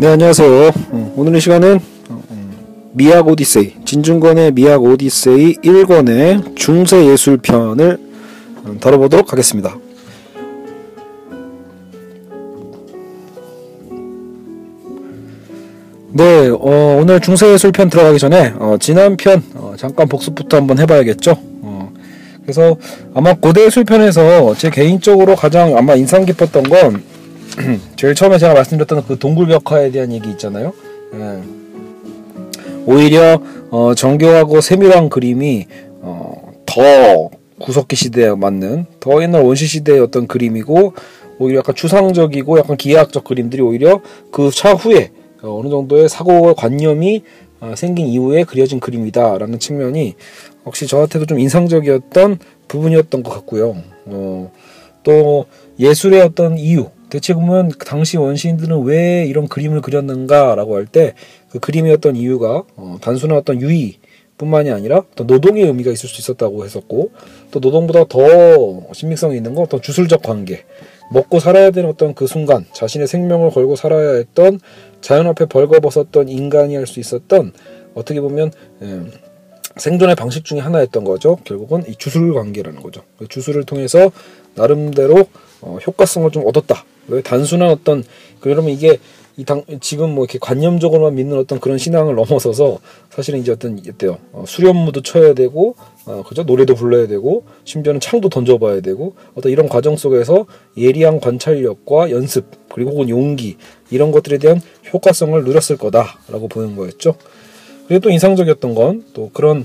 [0.00, 0.70] 네 안녕하세요.
[0.92, 2.52] 어, 오늘 의 시간은 어, 음,
[2.92, 7.98] 미학 오디세이 진중권의 미학 오디세이 1권의 중세 예술편을
[8.62, 9.76] 어, 다뤄보도록 하겠습니다.
[16.12, 21.32] 네 어, 오늘 중세 예술편 들어가기 전에 어, 지난 편 어, 잠깐 복습부터 한번 해봐야겠죠.
[21.62, 21.92] 어,
[22.42, 22.76] 그래서
[23.14, 27.17] 아마 고대 예술편에서 제 개인적으로 가장 아마 인상 깊었던 건
[27.96, 30.72] 제일 처음에 제가 말씀드렸던 그 동굴벽화에 대한 얘기 있잖아요.
[31.14, 31.42] 예.
[32.86, 35.66] 오히려 어, 정교하고 세밀한 그림이
[36.00, 37.30] 어, 더
[37.60, 40.94] 구석기 시대에 맞는 더 옛날 원시 시대의 어떤 그림이고
[41.38, 45.10] 오히려 약간 추상적이고 약간 기하학적 그림들이 오히려 그 차후에
[45.42, 47.22] 어, 어느 정도의 사고 관념이
[47.60, 50.14] 어, 생긴 이후에 그려진 그림이다라는 측면이
[50.64, 53.76] 혹시 저한테도 좀 인상적이었던 부분이었던 것 같고요.
[54.06, 54.52] 어,
[55.02, 55.46] 또
[55.78, 61.14] 예술의 어떤 이유 대체 보면 그 당시 원시인들은 왜 이런 그림을 그렸는가라고 할 때
[61.50, 63.94] 그 그림의 어떤 이유가 어, 단순한 어떤 유의
[64.36, 67.10] 뿐만이 아니라 또 노동의 의미가 있을 수 있었다고 했었고
[67.50, 68.18] 또 노동보다 더
[68.92, 70.64] 신빙성이 있는 건 어떤 주술적 관계
[71.10, 74.60] 먹고 살아야 되는 어떤 그 순간 자신의 생명을 걸고 살아야 했던
[75.00, 77.52] 자연 앞에 벌거벗었던 인간이 할 수 있었던
[77.94, 79.10] 어떻게 보면 음,
[79.76, 81.38] 생존의 방식 중에 하나였던 거죠.
[81.44, 83.02] 결국은 이 주술 관계라는 거죠.
[83.18, 84.12] 그 주술을 통해서
[84.54, 85.26] 나름대로
[85.60, 86.84] 어, 효과성을 좀 얻었다.
[87.08, 88.04] 왜 단순한 어떤
[88.40, 88.98] 그 여러분 이게
[89.36, 94.18] 이 당, 지금 뭐 이렇게 관념적으로만 믿는 어떤 그런 신앙을 넘어서서 사실은 이제 어떤 어때요
[94.32, 99.68] 어, 수련무도 쳐야 되고 어, 그죠 노래도 불러야 되고 심지어는 창도 던져봐야 되고 어떤 이런
[99.68, 103.58] 과정 속에서 예리한 관찰력과 연습 그리고 혹은 용기
[103.90, 104.60] 이런 것들에 대한
[104.92, 107.14] 효과성을 누렸을 거다라고 보는 거였죠.
[107.86, 109.64] 그리고 또 인상적이었던 건 또 그런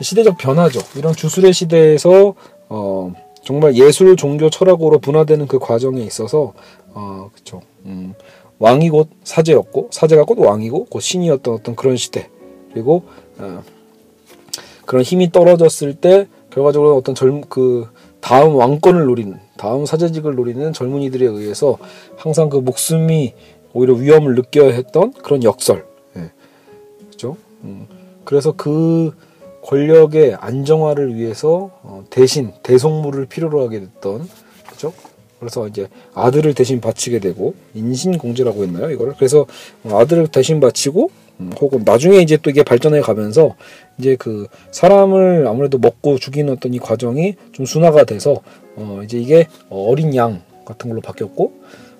[0.00, 0.80] 시대적 변화죠.
[0.96, 2.34] 이런 주술의 시대에서
[2.68, 3.14] 어
[3.46, 6.52] 정말 예술, 종교, 철학으로 분화되는 그 과정에 있어서
[6.92, 7.62] 어 그쵸.
[7.84, 8.12] 음,
[8.58, 12.28] 왕이 곧 사제였고 사제가 곧 왕이고 곧 신이었던 어떤 그런 시대
[12.72, 13.04] 그리고
[13.38, 13.62] 어,
[14.84, 17.86] 그런 힘이 떨어졌을 때 결과적으로 어떤 젊 그
[18.20, 21.78] 다음 왕권을 노리는 다음 사제직을 노리는 젊은이들에 의해서
[22.16, 23.34] 항상 그 목숨이
[23.72, 25.86] 오히려 위험을 느껴야 했던 그런 역설
[26.16, 26.32] 예.
[27.10, 27.86] 그죠 음,
[28.24, 29.14] 그래서 그
[29.66, 34.28] 권력의 안정화를 위해서 어, 대신 대속물을 필요로 하게 됐던
[34.70, 34.92] 그죠?
[35.38, 39.46] 그래서 이제 아들을 대신 바치게 되고 인신공제라고 했나요 이거를 그래서
[39.84, 41.10] 아들을 대신 바치고
[41.40, 43.56] 음, 혹은 나중에 이제 또 이게 발전해 가면서
[43.98, 48.40] 이제 그 사람을 아무래도 먹고 죽이는 어떤 이 과정이 좀 순화가 돼서
[48.76, 51.52] 어 이제 이게 어린 양 같은 걸로 바뀌었고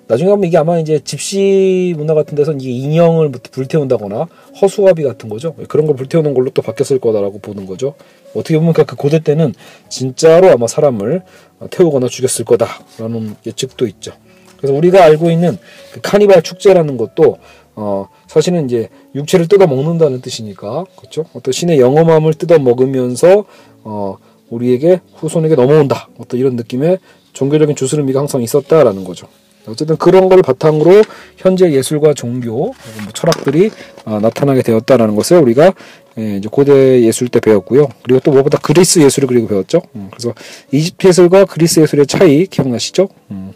[0.07, 4.27] 나중에 가면 이게 아마 이제 집시 문화 같은 데서는 이게 인형을 불태운다거나
[4.61, 5.53] 허수아비 같은 거죠.
[5.67, 7.93] 그런 걸 불태우는 걸로 또 바뀌었을 거다라고 보는 거죠.
[8.33, 9.53] 어떻게 보면 그 고대 때는
[9.89, 11.23] 진짜로 아마 사람을
[11.71, 14.13] 태우거나 죽였을 거다라는 예측도 있죠.
[14.57, 15.57] 그래서 우리가 알고 있는
[15.91, 17.37] 그 카니발 축제라는 것도
[17.75, 21.25] 어 사실은 이제 육체를 뜯어 먹는다는 뜻이니까 그렇죠.
[21.33, 23.45] 어떤 신의 영험함을 뜯어 먹으면서
[23.83, 24.17] 어
[24.49, 26.07] 우리에게 후손에게 넘어온다.
[26.17, 26.97] 어떤 이런 느낌의
[27.33, 29.27] 종교적인 의미가 항상 있었다라는 거죠.
[29.67, 31.03] 어쨌든 그런 걸 바탕으로
[31.37, 32.73] 현재 예술과 종교, 뭐
[33.13, 33.71] 철학들이
[34.05, 35.73] 어, 나타나게 되었다라는 것을 우리가
[36.19, 37.89] 예, 이제 고대 예술 때 배웠고요.
[38.03, 39.81] 그리고 또 무엇보다 그리스 예술을 그리고 배웠죠.
[39.95, 40.33] 음, 그래서
[40.71, 43.07] 이집트 예술과 그리스 예술의 차이 기억나시죠?
[43.31, 43.53] 음,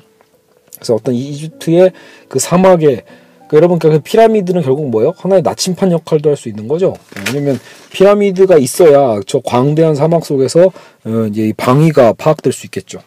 [0.76, 1.92] 그래서 어떤 이집트의
[2.28, 3.04] 그 사막에
[3.48, 5.14] 그 여러분 그 피라미드는 결국 뭐예요?
[5.18, 6.96] 하나의 나침판 역할도 할 수 있는 거죠.
[7.34, 7.60] 왜냐면
[7.92, 10.72] 피라미드가 있어야 저 광대한 사막 속에서
[11.04, 13.00] 어, 이제 방위가 파악될 수 있겠죠.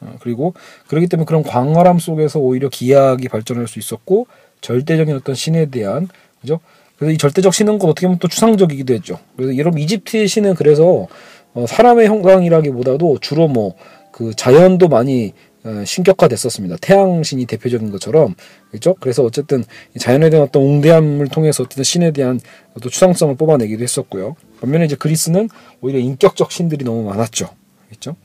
[0.00, 0.18] 그렇죠?
[0.20, 0.54] 그리고
[0.88, 4.26] 그렇기 때문에 그런 광활함 속에서 오히려 기하학이 발전할 수 있었고
[4.60, 6.08] 절대적인 어떤 신에 대한
[6.40, 6.60] 그죠?
[6.96, 9.18] 그래서 이 절대적 신은 것 어떻게 보면 또 추상적이기도 했죠.
[9.36, 11.06] 그래서 여러분 이집트의 신은 그래서
[11.54, 13.76] 어, 사람의 형상이라기보다도 주로 뭐
[14.10, 16.76] 그 자연도 많이 어, 신격화됐었습니다.
[16.80, 18.34] 태양신이 대표적인 것처럼
[18.70, 18.94] 그렇죠.
[18.98, 19.64] 그래서 어쨌든
[19.98, 22.40] 자연에 대한 어떤 웅대함을 통해서 어떤 신에 대한
[22.74, 24.36] 어떤 추상성을 뽑아내기도 했었고요.
[24.60, 25.48] 반면에 이제 그리스는
[25.80, 27.50] 오히려 인격적 신들이 너무 많았죠.
[27.88, 28.16] 그렇죠.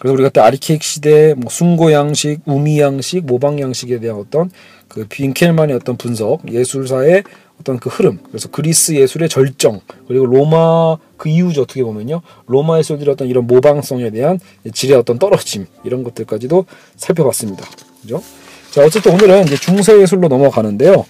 [0.00, 4.50] 그래서 우리가 그때 아리케익 시대, 뭐 숭고 양식, 우미 양식, 모방 양식에 대한 어떤
[4.88, 7.22] 그 빈켈만의 어떤 분석, 예술사의
[7.60, 13.12] 어떤 그 흐름, 그래서 그리스 예술의 절정, 그리고 로마 그 이후죠 어떻게 보면요, 로마 예술들의
[13.12, 14.40] 어떤 이런 모방성에 대한
[14.72, 16.64] 질의 어떤 떨어짐 이런 것들까지도
[16.96, 17.66] 살펴봤습니다.
[18.00, 18.22] 그죠?
[18.70, 21.04] 자 어쨌든 오늘은 이제 중세 예술로 넘어가는데요.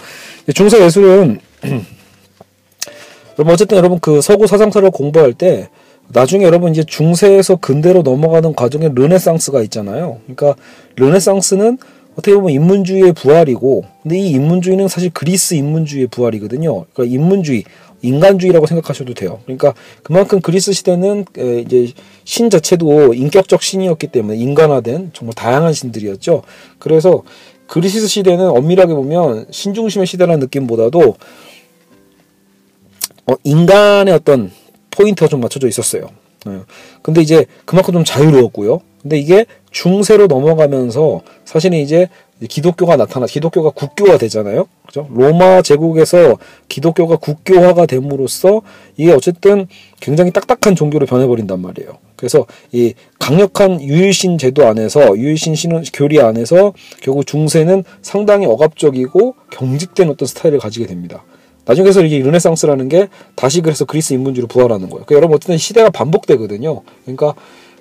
[0.53, 1.38] 중세 예술은
[3.38, 5.69] 여러분 어쨌든 여러분 그 서구 사상사를 공부할 때
[6.12, 10.19] 나중에 여러분 이제 중세에서 근대로 넘어가는 과정에 르네상스가 있잖아요.
[10.27, 10.61] 그러니까
[10.97, 11.79] 르네상스는
[12.12, 16.87] 어떻게 보면 인문주의의 부활이고, 근데 이 인문주의는 사실 그리스 인문주의의 부활이거든요.
[16.93, 17.65] 그러니까 인문주의,
[18.03, 19.41] 인간주의라고 생각하셔도 돼요.
[19.45, 21.27] 그러니까 그만큼 그리스 시대는
[21.65, 21.93] 이제
[22.25, 26.43] 신 자체도 인격적 신이었기 때문에 인간화된 정말 다양한 신들이었죠.
[26.79, 27.23] 그래서
[27.67, 31.15] 그리스 시대는 엄밀하게 보면 신중심의 시대라는 느낌보다도
[33.27, 34.51] 어, 인간의 어떤
[34.90, 36.08] 포인트가 좀 맞춰져 있었어요.
[36.46, 36.60] 네.
[37.02, 38.81] 근데 이제 그만큼 좀 자유로웠고요.
[39.02, 42.08] 근데 이게 중세로 넘어가면서 사실은 이제
[42.48, 44.66] 기독교가 나타나 기독교가 국교화 되잖아요.
[44.87, 45.06] 그죠?
[45.10, 46.38] 로마 제국에서
[46.69, 48.62] 기독교가 국교화가 됨으로써
[48.96, 49.66] 이게 어쨌든
[50.00, 51.98] 굉장히 딱딱한 종교로 변해버린단 말이에요.
[52.16, 56.72] 그래서 이 강력한 유일신 제도 안에서 유일신 신은 교리 안에서
[57.02, 61.25] 결국 중세는 상당히 억압적이고 경직된 어떤 스타일을 가지게 됩니다.
[61.70, 65.05] 나중에 서 이게 르네상스라는 게 다시 그래서 그리스 인문주의로 부활하는 거예요.
[65.05, 66.82] 그러니까 여러분 어쨌든 시대가 반복되거든요.
[67.05, 67.34] 그러니까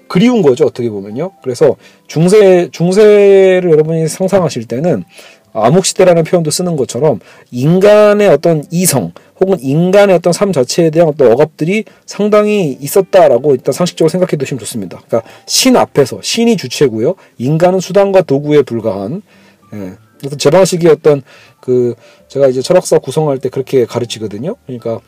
[0.08, 1.32] 그리운 거죠 어떻게 보면요.
[1.42, 1.76] 그래서
[2.06, 5.06] 중세 중세를 여러분이 상상하실 때는
[5.54, 7.20] 암흑 시대라는 표현도 쓰는 것처럼
[7.50, 14.10] 인간의 어떤 이성 혹은 인간의 어떤 삶 자체에 대한 어떤 억압들이 상당히 있었다라고 일단 상식적으로
[14.10, 15.02] 생각해 두시면 좋습니다.
[15.08, 17.16] 그러니까 신 앞에서 신이 주체고요.
[17.40, 19.24] 인간은 수단과 도구에 불과한
[19.74, 19.94] 예.
[20.26, 21.22] 어떤 제 방식의 어떤
[21.60, 21.96] 그
[22.28, 24.56] 제가 이제 철학사 구성할 때 그렇게 가르치거든요.
[24.66, 25.00] 그러니까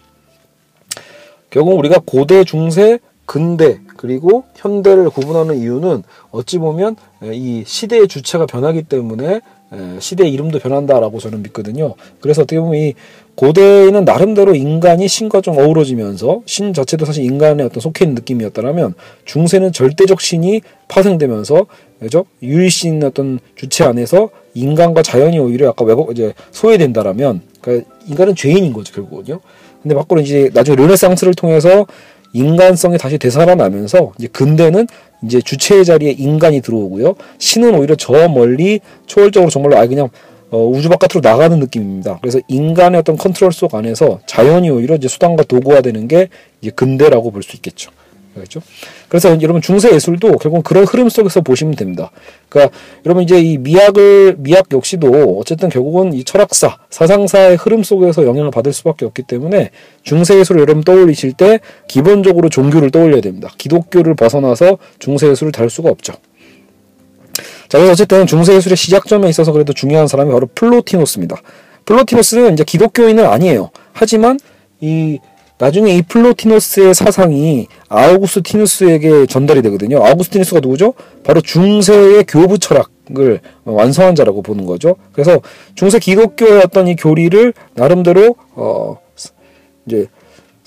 [1.49, 8.83] 결국 우리가 고대, 중세, 근대 그리고 현대를 구분하는 이유는 어찌 보면 이 시대의 주체가 변하기
[8.83, 9.41] 때문에
[9.99, 11.95] 시대의 이름도 변한다라고 저는 믿거든요.
[12.19, 12.93] 그래서 어떻게 보면 이
[13.35, 18.95] 고대에는 나름대로 인간이 신과 좀 어우러지면서 신 자체도 사실 인간의 어떤 속해 있는 느낌이었다면
[19.25, 21.65] 중세는 절대적 신이 파생되면서
[21.99, 22.25] 그죠?
[22.41, 28.93] 유일신 어떤 주체 안에서 인간과 자연이 오히려 약간 왜곡 이제 소외된다라면 그러니까 인간은 죄인인 거죠
[28.93, 29.39] 결국은요.
[29.81, 31.85] 근데 밖으로 이제 나중에 르네상스를 통해서
[32.33, 34.87] 인간성이 다시 되살아나면서 이제 근대는
[35.23, 37.15] 이제 주체의 자리에 인간이 들어오고요.
[37.37, 40.09] 신은 오히려 저 멀리 초월적으로 정말로 아예 그냥
[40.49, 42.19] 어, 우주 바깥으로 나가는 느낌입니다.
[42.21, 46.27] 그래서 인간의 어떤 컨트롤 속 안에서 자연이 오히려 이제 수단과 도구화 되는 게
[46.61, 47.91] 이제 근대라고 볼 수 있겠죠.
[48.33, 48.61] 그렇죠?
[49.09, 52.11] 그래서 여러분 중세 예술도 결국 그런 흐름 속에서 보시면 됩니다.
[52.49, 52.75] 그러니까
[53.05, 58.71] 여러분 이제 이 미학을 미학 역시도 어쨌든 결국은 이 철학사, 사상사의 흐름 속에서 영향을 받을
[58.71, 59.71] 수밖에 없기 때문에
[60.03, 63.49] 중세 예술을 여러분 떠올리실 때 기본적으로 종교를 떠올려야 됩니다.
[63.57, 66.13] 기독교를 벗어나서 중세 예술을 다룰 수가 없죠.
[67.67, 71.37] 자, 그래서 어쨌든 중세 예술의 시작점에 있어서 그래도 중요한 사람이 바로 플로티노스입니다.
[71.85, 73.71] 플로티노스는 이제 기독교인은 아니에요.
[73.93, 74.39] 하지만
[74.81, 75.19] 이
[75.61, 80.03] 나중에 이 플로티노스의 사상이 아우구스티누스에게 전달이 되거든요.
[80.03, 80.95] 아우구스티누스가 누구죠?
[81.23, 84.95] 바로 중세의 교부 철학을 완성한 자라고 보는 거죠.
[85.13, 85.39] 그래서
[85.75, 88.97] 중세 기독교의 어떤 이 교리를 나름대로 어
[89.85, 90.07] 이제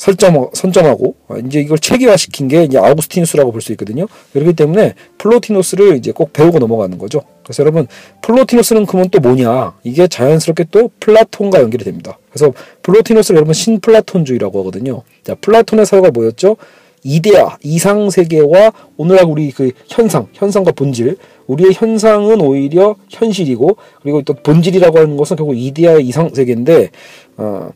[0.04, 1.14] 설정 선점하고
[1.46, 4.06] 이제 이걸 체계화시킨 게 이제 아우구스티누스라고 볼 수 있거든요.
[4.34, 7.22] 그렇기 때문에 플로티노스를 이제 꼭 배우고 넘어가는 거죠.
[7.42, 7.86] 그래서 여러분
[8.20, 9.72] 플로티노스는 그러면 또 뭐냐?
[9.82, 12.18] 이게 자연스럽게 또 플라톤과 연결이 됩니다.
[12.28, 12.52] 그래서
[12.82, 15.02] 플로티노스를 여러분 신플라톤주의라고 하거든요.
[15.22, 16.58] 자, 플라톤의 사고가 뭐였죠?
[17.02, 21.16] 이데아, 이상 세계와 오늘날 우리 그 현상, 현상과 본질,
[21.46, 26.90] 우리의 현상은 오히려 현실이고 그리고 또 본질이라고 하는 것은 결국 이데아의 이상 세계인데
[27.38, 27.70] 어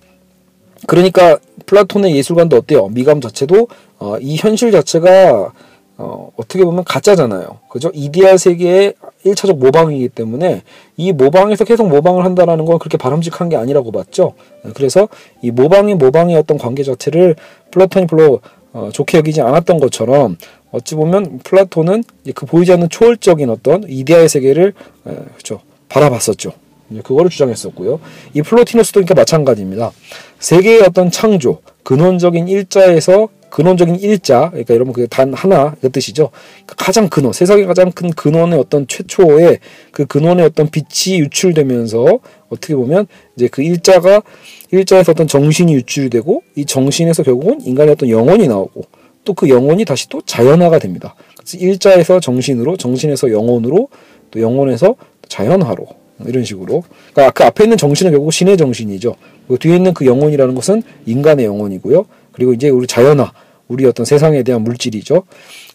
[0.86, 2.88] 그러니까 플라톤의 예술관도 어때요?
[2.88, 3.68] 미감 자체도
[3.98, 5.52] 어, 이 현실 자체가
[5.98, 7.58] 어, 어떻게 보면 가짜잖아요.
[7.68, 7.90] 그죠?
[7.92, 8.94] 이데아 세계의
[9.26, 10.62] 1차적 모방이기 때문에
[10.96, 14.32] 이 모방에서 계속 모방을 한다라는 건 그렇게 바람직한 게 아니라고 봤죠.
[14.74, 15.08] 그래서
[15.42, 17.36] 이 모방이 모방의 어떤 관계 자체를
[17.70, 18.40] 플라톤이 별로
[18.72, 20.36] 어, 좋게 여기지 않았던 것처럼
[20.70, 22.04] 어찌 보면 플라톤은
[22.34, 24.72] 그 보이지 않는 초월적인 어떤 이데아의 세계를
[25.06, 25.60] 에, 그렇죠.
[25.88, 26.52] 바라봤었죠.
[27.02, 28.00] 그거를 주장했었고요.
[28.34, 29.92] 이 플로티노스도 그러니까 마찬가지입니다.
[30.38, 36.30] 세계의 어떤 창조, 근원적인 일자에서 근원적인 일자, 그러니까 여러분 그 단 하나 그 뜻이죠.
[36.76, 39.58] 가장 근원, 세상의 가장 큰 근원의 어떤 최초의
[39.90, 42.20] 그 근원의 어떤 빛이 유출되면서
[42.50, 44.22] 어떻게 보면 이제 그 일자가
[44.70, 48.84] 일자에서 어떤 정신이 유출되고 이 정신에서 결국은 인간의 어떤 영혼이 나오고
[49.24, 51.14] 또 그 영혼이 다시 또 자연화가 됩니다.
[51.36, 53.88] 그래서 일자에서 정신으로, 정신에서 영혼으로,
[54.30, 54.94] 또 영혼에서
[55.28, 55.86] 자연화로
[56.26, 56.82] 이런 식으로.
[57.12, 59.14] 그러니까 그 앞에 있는 정신은 결국 신의 정신이죠.
[59.48, 62.06] 그 뒤에 있는 그 영혼이라는 것은 인간의 영혼이고요.
[62.32, 63.32] 그리고 이제 우리 자연화,
[63.68, 65.24] 우리 어떤 세상에 대한 물질이죠.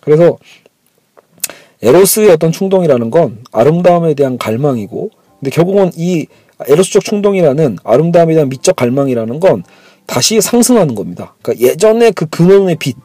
[0.01, 0.38] 그래서
[1.81, 6.27] 에로스의 어떤 충동이라는 건 아름다움에 대한 갈망이고, 근데 결국은 이
[6.67, 9.63] 에로스적 충동이라는 아름다움에 대한 미적 갈망이라는 건
[10.05, 11.35] 다시 상승하는 겁니다.
[11.41, 12.95] 그러니까 예전에 그 근원의 빛.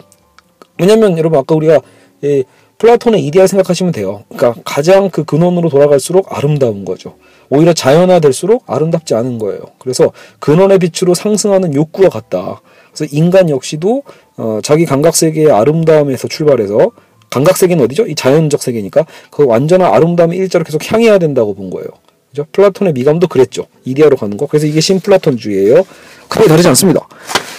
[0.79, 1.81] 왜냐면 여러분 아까 우리가
[2.25, 2.45] 예,
[2.79, 4.25] 플라톤의 이데아 생각하시면 돼요.
[4.29, 7.17] 그러니까 가장 그 근원으로 돌아갈수록 아름다운 거죠.
[7.51, 9.61] 오히려 자연화될수록 아름답지 않은 거예요.
[9.79, 12.61] 그래서 근원의 빛으로 상승하는 욕구와 같다.
[12.93, 14.05] 그래서 인간 역시도
[14.37, 16.93] 어, 자기 감각 세계의 아름다움에서 출발해서
[17.31, 18.07] 감각 세계는 어디죠?
[18.07, 21.89] 이 자연적 세계니까 그 완전한 아름다움의 일자로 계속 향해야 된다고 본 거예요.
[22.31, 22.47] 그죠?
[22.53, 23.67] 플라톤의 미감도 그랬죠.
[23.85, 24.47] 이데아로 가는 거.
[24.47, 25.85] 그래서 이게 신플라톤주의예요.
[26.29, 27.09] 크게 다르지 않습니다.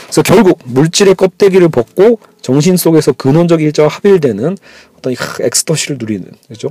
[0.04, 4.58] 그래서 결국 물질의 껍데기를 벗고 정신 속에서 근원적 일자와 합일되는
[5.00, 6.70] 어떤 엑스터시를 누리는 그죠?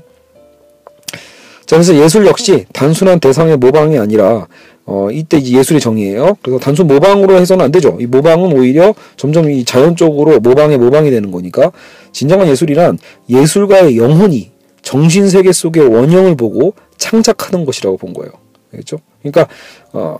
[1.67, 4.47] 자, 그래서 예술 역시 단순한 대상의 모방이 아니라
[4.87, 6.39] 어, 이때 예술의 정의예요.
[6.41, 7.99] 그래서 단순 모방으로 해서는 안 되죠.
[8.01, 11.73] 이 모방은 오히려 점점 이 자연적으로 모방의 모방이 되는 거니까
[12.13, 18.33] 진정한 예술이란 예술가의 영혼이 정신 세계 속의 원형을 보고 창작하는 것이라고 본 거예요.
[18.73, 18.99] 알겠죠?
[19.21, 19.47] 그러니까
[19.93, 20.17] 어,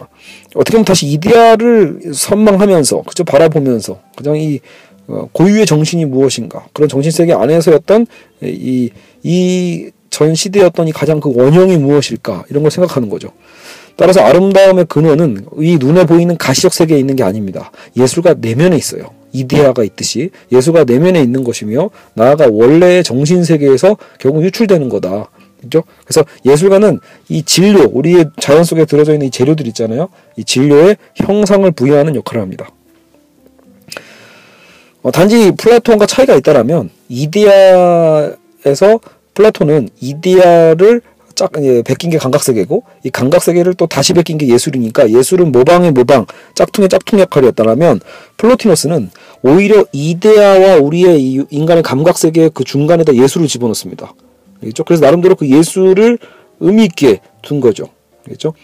[0.55, 4.88] 어떻게 보면 다시 이데아를 선망하면서 그죠 바라보면서 그냥 이 어,
[5.33, 8.07] 고유의 정신이 무엇인가 그런 정신 세계 안에서였던
[8.43, 13.31] 이이 전 시대였던 이 가장 그 원형이 무엇일까 이런 걸 생각하는 거죠.
[13.97, 17.73] 따라서 아름다움의 근원은 이 눈에 보이는 가시적 세계에 있는 게 아닙니다.
[17.97, 19.11] 예술가 내면에 있어요.
[19.33, 25.31] 이데아가 있듯이 예술가 내면에 있는 것이며 나아가 원래의 정신 세계에서 결국 유출되는 거다.
[25.61, 25.83] 그죠?
[26.05, 30.09] 그래서 예술가는 이 질료, 우리의 자연 속에 들어져 있는 이 재료들 있잖아요.
[30.37, 32.69] 이 질료에 형상을 부여하는 역할을 합니다.
[35.03, 38.37] 어, 단지 플라톤과 차이가 있다라면 이데아에서
[39.35, 41.03] 플라톤은 이데아를
[41.39, 45.53] 짝 예, 베낀 게 감각 세계고 이 감각 세계를 또 다시 베낀 게 예술이니까 예술은
[45.53, 48.01] 모방의 모방, 짝퉁의 짝퉁 역할이었다면
[48.39, 49.11] 플로티노스는
[49.43, 54.15] 오히려 이데아와 우리의 이 인간의 감각 세계의 그 중간에다 예술을 집어넣습니다.
[54.63, 54.83] 알겠죠?
[54.83, 56.19] 그래서 나름대로 그 예술을
[56.59, 57.89] 의미 있게 둔 거죠.
[58.27, 58.55] 알겠죠?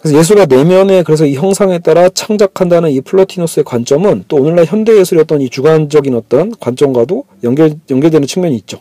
[0.00, 5.22] 그래서 예술가 내면에 그래서 이 형상에 따라 창작한다는 이 플로티노스의 관점은 또 오늘날 현대 예술의
[5.22, 8.80] 어떤 이 주관적인 어떤 관점과도 연결 연결되는 측면이 있죠.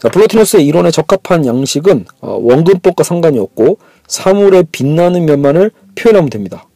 [0.00, 3.78] 자, 플로티노스의 이론에 적합한 양식은 어, 원근법과 상관이 없고
[4.08, 6.68] 사물의 빛나는 면만을 표현하면 됩니다.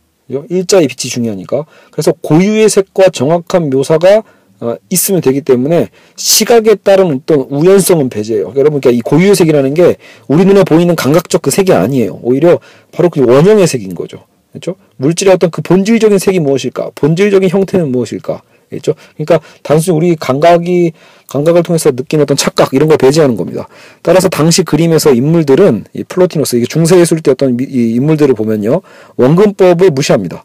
[0.49, 1.65] 일자의 빛이 중요하니까.
[1.91, 4.23] 그래서 고유의 색과 정확한 묘사가
[4.61, 8.53] 어, 있으면 되기 때문에 시각에 따른 어떤 우연성은 배제해요.
[8.57, 9.97] 여러분, 그러니까 이 고유의 색이라는 게
[10.27, 12.19] 우리 눈에 보이는 감각적 그 색이 아니에요.
[12.23, 12.59] 오히려
[12.91, 14.25] 바로 그 원형의 색인 거죠.
[14.51, 14.75] 그렇죠?
[14.97, 16.91] 물질의 어떤 그 본질적인 색이 무엇일까?
[16.95, 18.43] 본질적인 형태는 무엇일까?
[18.69, 18.95] 그렇죠?
[19.15, 20.93] 그러니까 단순히 우리 감각이
[21.29, 23.69] 감각을 통해서 느낀 어떤 착각 이런 걸 배제하는 겁니다.
[24.03, 28.83] 따라서 당시 그림에서 인물들은 이 플로티노스 이게 중세 예술 때 어떤 이 인물들을 보면요
[29.17, 30.45] 원근법을 무시합니다.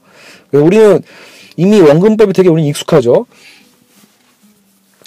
[0.52, 1.02] 우리는
[1.58, 3.26] 이미 원근법이 되게 우리는 익숙하죠.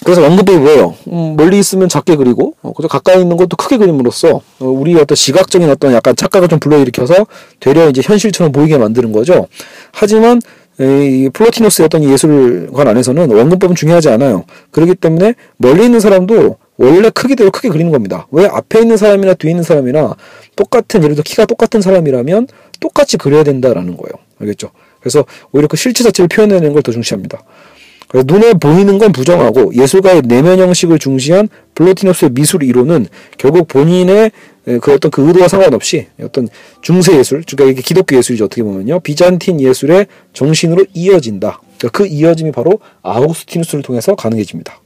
[0.07, 0.95] 그래서 원근법이 뭐예요?
[1.11, 5.17] 음, 멀리 있으면 작게 그리고 어, 그저 가까이 있는 것도 크게 그림으로써 어, 우리 어떤
[5.17, 7.27] 시각적인 어떤 약간 착각을 좀 불러일으켜서
[7.59, 9.47] 되려 이제 현실처럼 보이게 만드는 거죠.
[9.91, 10.41] 하지만
[10.79, 14.45] 이 플로티노스의 어떤 예술관 안에서는 원근법은 중요하지 않아요.
[14.71, 18.27] 그렇기 때문에 멀리 있는 사람도 원래 크기대로 크게 그리는 겁니다.
[18.31, 20.15] 왜 앞에 있는 사람이나 뒤에 있는 사람이나
[20.55, 22.47] 똑같은 예를 들어 키가 똑같은 사람이라면
[22.79, 24.13] 똑같이 그려야 된다라는 거예요.
[24.39, 24.69] 알겠죠?
[25.01, 27.43] 그래서 오히려 그 실체 자체를 표현해내는 걸 더 중시합니다.
[28.07, 34.31] 그래서 눈에 보이는 건 부정하고 예술가의 내면 형식을 중시한 플로티노스의 미술 이론은 결국 본인의
[34.81, 36.49] 그 어떤 그 의도와 상관없이 어떤
[36.81, 41.61] 중세 예술, 그러니까 이게 기독교 예술이죠 어떻게 보면요 비잔틴 예술의 정신으로 이어진다.
[41.77, 44.81] 그러니까 그 이어짐이 바로 아우구스티누스를 통해서 가능해집니다.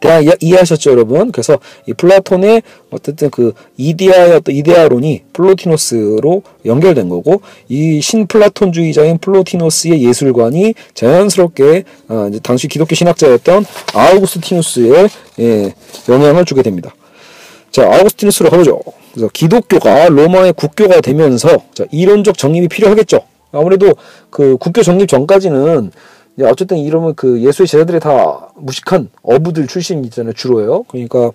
[0.00, 1.30] 대략 이해하셨죠, 여러분?
[1.30, 10.74] 그래서 이 플라톤의 어쨌든 그 이데아의 어떤 이데아론이 플로티노스로 연결된 거고 이 신플라톤주의자인 플로티노스의 예술관이
[10.94, 13.64] 자연스럽게 어, 이제 당시 기독교 신학자였던
[13.94, 15.08] 아우구스티누스의
[15.40, 15.74] 예,
[16.08, 16.94] 영향을 주게 됩니다.
[17.70, 18.80] 자, 아우구스티누스로 가보죠.
[19.12, 23.20] 그래서 기독교가 로마의 국교가 되면서 자, 이론적 정립이 필요하겠죠.
[23.52, 23.94] 아무래도
[24.30, 25.90] 그 국교 정립 전까지는
[26.48, 30.84] 어쨌든 이러면 그 예수의 제자들이 다 무식한 어부들 출신이잖아요 주로요.
[30.84, 31.32] 그러니까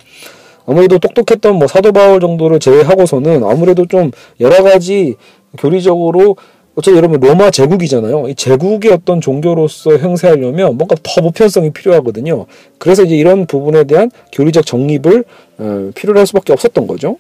[0.66, 5.16] 아무래도 똑똑했던 뭐 사도 바울 정도를 제외하고서는 아무래도 좀 여러 가지
[5.58, 6.36] 교리적으로
[6.76, 8.28] 어쨌든 여러분 로마 제국이잖아요.
[8.28, 12.48] 이 제국의 어떤 종교로서 행세하려면 뭔가 더 보편성이 필요하거든요.
[12.80, 15.24] 그래서 이제 이런 부분에 대한 교리적 정립을
[15.58, 17.18] 어, 필요로 할 수밖에 없었던 거죠.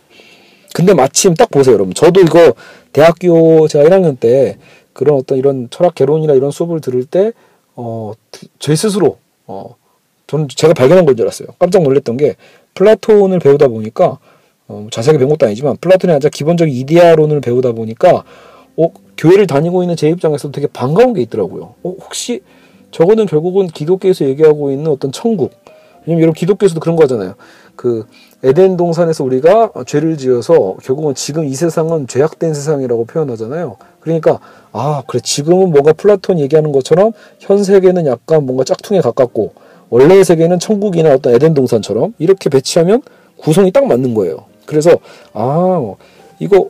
[0.73, 1.93] 근데 마침 딱 보세요, 여러분.
[1.93, 2.53] 저도 이거
[2.91, 4.57] 대학교 제가 1학년 때
[4.91, 7.31] 그런 어떤 이런 철학 개론이나 이런 수업을 들을 때
[7.75, 8.13] 어,
[8.59, 9.17] 제 스스로,
[9.47, 9.75] 어,
[10.27, 11.49] 저는 제가 발견한 건줄 알았어요.
[11.59, 12.35] 깜짝 놀랐던 게,
[12.73, 14.17] 플라톤을 배우다 보니까,
[14.67, 18.23] 어, 자세하게 배운 것도 아니지만, 플라톤이 아니라 기본적인 이데아론을 배우다 보니까,
[18.77, 21.75] 어, 교회를 다니고 있는 제 입장에서 되게 반가운 게 있더라고요.
[21.83, 22.41] 어, 혹시,
[22.91, 25.51] 저거는 결국은 기독교에서 얘기하고 있는 어떤 천국.
[26.05, 27.35] 왜냐면 여러분 기독교에서도 그런 거 하잖아요.
[27.75, 28.05] 그,
[28.43, 33.77] 에덴 동산에서 우리가 죄를 지어서 결국은 지금 이 세상은 죄악된 세상이라고 표현하잖아요.
[34.05, 34.39] 그러니까
[34.71, 39.53] 아 그래 지금은 뭔가 플라톤 얘기하는 것처럼 현 세계는 약간 뭔가 짝퉁에 가깝고
[39.89, 43.01] 원래의 세계는 천국이나 어떤 에덴 동산처럼 이렇게 배치하면
[43.37, 44.45] 구성이 딱 맞는 거예요.
[44.67, 44.91] 그래서
[45.33, 45.95] 아
[46.39, 46.69] 이거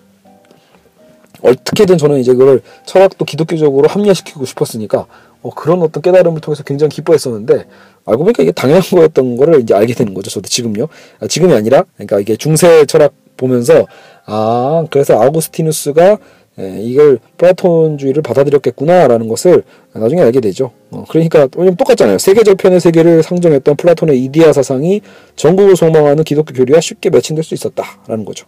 [1.42, 5.06] 어떻게든 저는 이제 그걸 철학도 기독교적으로 합리화시키고 싶었으니까
[5.42, 7.66] 어, 그런 어떤 깨달음을 통해서 굉장히 기뻐했었는데
[8.06, 10.32] 알고 보니까 이게 당연한 거였던 거를 이제 알게 되는 거죠.
[10.32, 10.88] 저도 지금요.
[11.20, 13.86] 아, 지금이 아니라 그러니까 이게 중세 철학 보면서
[14.26, 16.18] 아 그래서 아우구스티누스가
[16.60, 20.72] 예, 이걸 플라톤주의를 받아들였겠구나라는 것을 나중에 알게 되죠.
[20.92, 22.18] 어, 그러니까 똑같잖아요.
[22.18, 25.02] 세계 저편의 세계를 상정했던 플라톤의 이데아 사상이
[25.36, 28.46] 천국을 소망하는 기독교 교리와 쉽게 매칭될 수 있었다라는 거죠.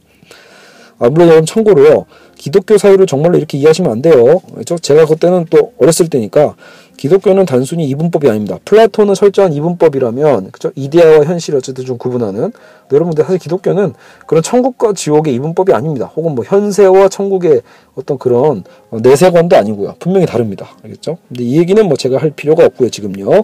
[1.00, 2.06] 아, 물론 참고로요.
[2.36, 4.42] 기독교 사유를 정말로 이렇게 이해하시면 안 돼요.
[4.54, 4.78] 그렇죠?
[4.78, 6.56] 제가 그때는 또 어렸을 때니까
[6.98, 8.58] 기독교는 단순히 이분법이 아닙니다.
[8.66, 10.72] 플라톤은 철저한 이분법이라면 그죠?
[10.76, 12.52] 이데아와 현실 어쨌든 좀 구분하는
[12.92, 13.94] 여러분들 사실 기독교는
[14.26, 16.12] 그런 천국과 지옥의 이분법이 아닙니다.
[16.16, 17.62] 혹은 뭐 현세와 천국의
[17.96, 19.96] 어떤 그런 내세관도 아니고요.
[20.00, 20.70] 분명히 다릅니다.
[20.84, 21.20] 알겠죠?
[21.28, 22.90] 근데 이 얘기는 뭐 제가 할 필요가 없고요.
[22.90, 23.44] 지금요.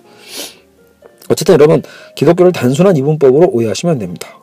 [1.29, 1.83] 어쨌든 여러분
[2.15, 4.39] 기독교를 단순한 이분법으로 오해하시면 안 됩니다.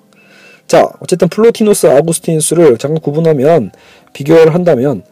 [0.67, 3.73] 자, 어쨌든 플로티누스, 아우구스티누스를 잠깐 구분하면
[4.12, 5.02] 비교를 한다면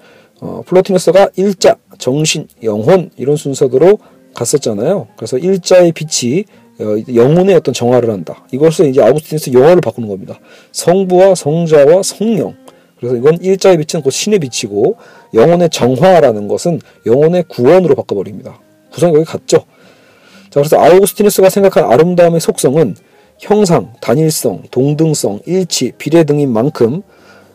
[0.40, 3.98] 어, 플로티누스가 일자, 정신, 영혼 이런 순서대로
[4.34, 5.08] 갔었잖아요.
[5.16, 6.44] 그래서 일자의 빛이
[6.80, 8.44] 어, 영혼의 어떤 정화를 한다.
[8.52, 10.38] 이것을 이제 아우구스티누스 영어를 바꾸는 겁니다.
[10.72, 12.54] 성부와 성자와 성령.
[12.98, 14.96] 그래서 이건 일자의 빛은 곧 신의 빛이고
[15.34, 18.60] 영혼의 정화라는 것은 영혼의 구원으로 바꿔버립니다.
[18.92, 19.58] 구성이 거기 같죠.
[20.50, 22.96] 자, 그래서 아우구스티누스가 생각한 아름다움의 속성은
[23.38, 27.02] 형상, 단일성, 동등성, 일치, 비례 등인 만큼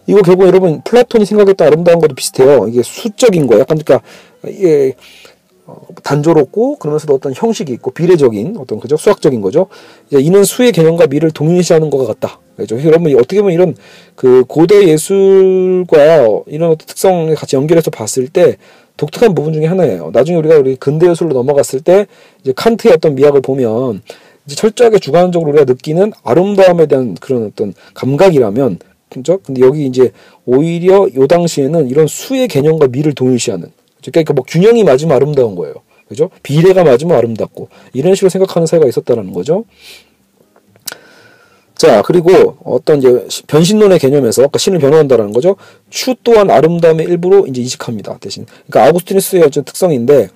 [0.08, 2.68] 이거 결국 여러분 플라톤이 생각했던 아름다운 것도 비슷해요.
[2.68, 4.02] 이게 수적인 거, 약간 그러니까
[4.48, 4.96] 이게
[5.66, 9.68] 어, 단조롭고 그러면서도 어떤 형식이 있고 비례적인 어떤 그죠 수학적인 거죠.
[10.12, 12.40] 이는 수의 개념과 미를 동일시하는 것 같다.
[12.58, 12.82] 그죠.
[12.84, 13.76] 여러분 어떻게 보면 이런
[14.16, 15.96] 그 고대 예술과
[16.48, 18.58] 이런 어떤 특성을 같이 연결해서 봤을 때
[18.98, 20.12] 독특한 부분 중에 하나예요.
[20.14, 22.06] 나중에 우리가 우리 근대 예술로 넘어갔을 때
[22.42, 24.02] 이제 칸트의 어떤 미학을 보면
[24.46, 28.80] 이제 철저하게 주관적으로 우리가 느끼는 아름다움에 대한 그런 어떤 감각이라면
[29.14, 29.40] 그죠?
[29.44, 30.12] 근데 여기 이제
[30.46, 33.72] 오히려 요 당시에는 이런 수의 개념과 미를 동일시하는
[34.06, 35.76] 그러니까 뭐 균형이 맞으면 아름다운 거예요.
[36.08, 36.30] 그죠?
[36.44, 39.66] 비례가 맞으면 아름답고 이런 식으로 생각하는 사회가 있었다는 거죠.
[41.76, 45.56] 자, 그리고 어떤 이제 변신론의 개념에서 아까 신을 변호한다라는 거죠.
[45.90, 48.18] 추 또한 아름다움의 일부로 이제 인식합니다.
[48.20, 48.46] 대신.
[48.68, 50.30] 그러니까 아구스티누스의 어떤 특성인데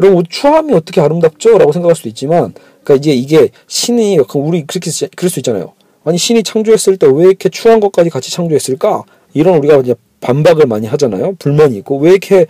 [0.00, 1.58] 여러분 추함이 어떻게 아름답죠?
[1.58, 5.72] 라고 생각할 수도 있지만 그러니까 이제 이게 신이 우리 그렇게 그럴 수 있잖아요.
[6.04, 9.02] 아니 신이 창조했을 때 왜 이렇게 추한 것까지 같이 창조했을까?
[9.34, 11.34] 이런 우리가 이제 반박을 많이 하잖아요.
[11.38, 12.46] 불만이 있고 왜 이렇게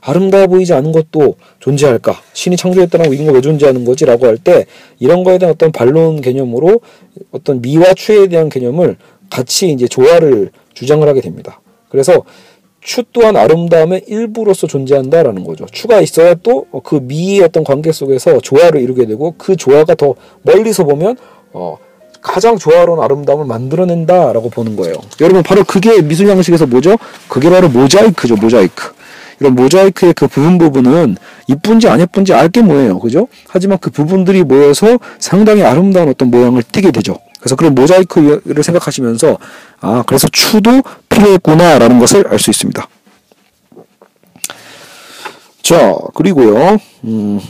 [0.00, 2.14] 아름다워 보이지 않은 것도 존재할까?
[2.32, 4.64] 신이 창조했다라고 이런 거 왜 존재하는 거지?라고 할 때
[4.98, 6.80] 이런 거에 대한 어떤 반론 개념으로
[7.30, 8.96] 어떤 미와 추에 대한 개념을
[9.28, 11.60] 같이 이제 조화를 주장을 하게 됩니다.
[11.90, 12.24] 그래서
[12.80, 15.66] 추 또한 아름다움의 일부로서 존재한다라는 거죠.
[15.70, 20.84] 추가 있어야 또 그 미의 어떤 관계 속에서 조화를 이루게 되고 그 조화가 더 멀리서
[20.84, 21.16] 보면
[21.52, 21.76] 어
[22.22, 24.94] 가장 조화로운 아름다움을 만들어낸다라고 보는 거예요.
[25.20, 26.96] 여러분 바로 그게 미술 양식에서 뭐죠?
[27.28, 28.36] 그게 바로 모자이크죠.
[28.36, 28.92] 모자이크.
[29.40, 32.98] 이런 모자이크의 그 부분 부분은 이쁜지 안 예쁜지 알게 뭐예요.
[32.98, 33.26] 그죠?
[33.48, 37.16] 하지만 그 부분들이 모여서 상당히 아름다운 어떤 모양을 띠게 되죠.
[37.38, 39.38] 그래서 그런 모자이크를 생각하시면서
[39.80, 42.86] 아 그래서 추도 필요했구나라는 것을 알 수 있습니다.
[45.62, 47.40] 자 그리고요 음,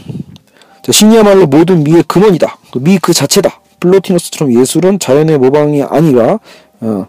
[0.82, 2.56] 자, 신이야말로 모든 미의 근원이다.
[2.76, 3.59] 미 그 자체다.
[3.80, 6.38] 플로티너스처럼 예술은 자연의 모방이 아니라
[6.80, 7.06] 어,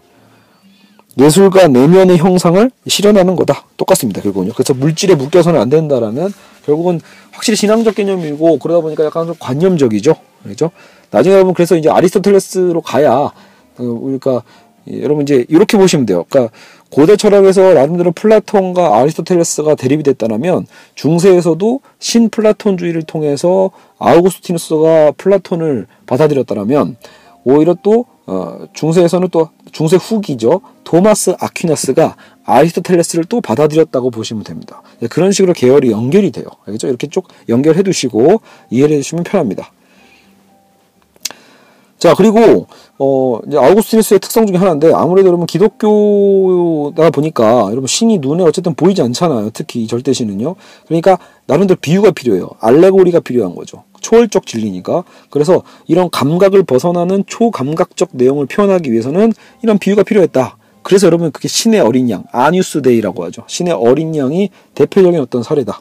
[1.18, 3.66] 예술가 내면의 형상을 실현하는 거다.
[3.76, 4.22] 똑같습니다.
[4.22, 4.52] 결국은요.
[4.54, 6.32] 그래서 물질에 묶여서는 안 된다라는
[6.64, 7.00] 결국은
[7.32, 10.14] 확실히 신앙적 개념이고 그러다 보니까 약간 좀 관념적이죠.
[10.42, 10.70] 그렇죠?
[11.10, 13.32] 나중에 여러분 그래서 이제 아리스토텔레스로 가야 어,
[13.76, 14.42] 그러니까
[14.90, 16.24] 여러분 이제 이렇게 보시면 돼요.
[16.28, 16.52] 그러니까
[16.92, 26.96] 고대 철학에서 나름대로 플라톤과 아리스토텔레스가 대립이 됐다면 중세에서도 신 플라톤주의를 통해서 아우구스티누스가 플라톤을 받아들였다면
[27.44, 34.82] 오히려 또 어, 중세에서는 또 중세 후기죠 토마스 아퀴나스가 아리스토텔레스를 또 받아들였다고 보시면 됩니다.
[35.00, 36.44] 네, 그런 식으로 계열이 연결이 돼요.
[36.66, 36.88] 알겠죠?
[36.88, 39.72] 이렇게 쭉 연결해 두시고 이해를 해주시면 편합니다.
[42.02, 42.66] 자 그리고
[42.98, 49.00] 어 이제 아우구스티누스의 특성 중에 하나인데 아무래도 여러분 기독교다 보니까 여러분 신이 눈에 어쨌든 보이지
[49.02, 49.50] 않잖아요.
[49.54, 50.56] 특히 절대 신은요.
[50.88, 52.48] 그러니까 나름대로 비유가 필요해요.
[52.58, 53.84] 알레고리가 필요한 거죠.
[54.00, 55.04] 초월적 진리니까.
[55.30, 60.56] 그래서 이런 감각을 벗어나는 초감각적 내용을 표현하기 위해서는 이런 비유가 필요했다.
[60.82, 63.44] 그래서 여러분 그게 신의 어린 양, Agnus Dei라고 하죠.
[63.46, 65.78] 신의 어린 양이 대표적인 어떤 사례다.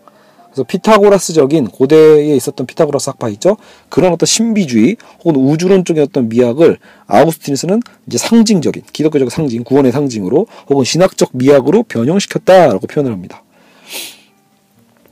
[0.51, 3.57] 그래서 피타고라스적인 고대에 있었던 피타고라스 학파 있죠.
[3.89, 10.47] 그런 어떤 신비주의 혹은 우주론 쪽의 어떤 미학을 아우구스티누스는 이제 상징적인 기독교적 상징, 구원의 상징으로
[10.69, 13.43] 혹은 신학적 미학으로 변형시켰다라고 표현을 합니다.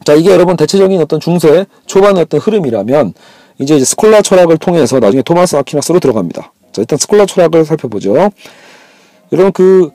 [0.03, 3.13] 자, 이게 여러분 대체적인 어떤 중세 초반의 어떤 흐름이라면
[3.59, 6.53] 이제, 이제 스콜라 철학을 통해서 나중에 토마스 아퀴나스로 들어갑니다.
[6.71, 8.31] 자, 일단 스콜라 철학을 살펴보죠.
[9.31, 9.91] 여러분 그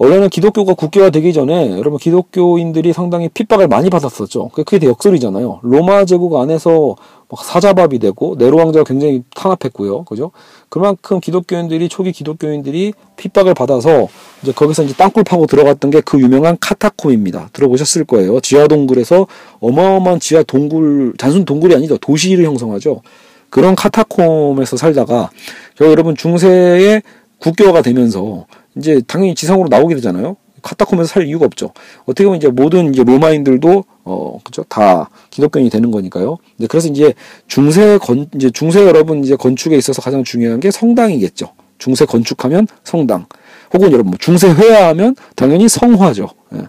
[0.00, 4.48] 원래는 기독교가 국교화되기 전에 여러분 기독교인들이 상당히 핍박을 많이 받았었죠.
[4.48, 5.60] 그게 역설이잖아요.
[5.62, 6.96] 로마 제국 안에서
[7.36, 10.04] 사자밥이 되고 네로 왕자가 굉장히 탄압했고요.
[10.04, 10.30] 그죠?
[10.70, 14.08] 그만큼 기독교인들이 초기 기독교인들이 핍박을 받아서
[14.42, 17.50] 이제 거기서 이제 땅굴 파고 들어갔던 게 그 유명한 카타콤입니다.
[17.52, 18.40] 들어보셨을 거예요.
[18.40, 19.26] 지하 동굴에서
[19.60, 21.98] 어마어마한 지하 동굴, 단순 동굴이 아니죠.
[21.98, 23.02] 도시를 형성하죠.
[23.50, 25.28] 그런 카타콤에서 살다가
[25.76, 27.02] 저 여러분 중세의
[27.38, 30.36] 국교가 되면서 이제 당연히 지상으로 나오게 되잖아요.
[30.62, 31.72] 카타콤에서 살 이유가 없죠.
[32.04, 36.38] 어떻게 보면 이제 모든 이제 로마인들도 어 그죠 다 기독교인이 되는 거니까요.
[36.56, 37.14] 네, 그래서 이제
[37.46, 41.52] 중세 건 이제 중세 여러분 이제 건축에 있어서 가장 중요한 게 성당이겠죠.
[41.78, 43.26] 중세 건축하면 성당.
[43.72, 46.28] 혹은 여러분 뭐 중세 회화하면 당연히 성화죠.
[46.54, 46.62] 예.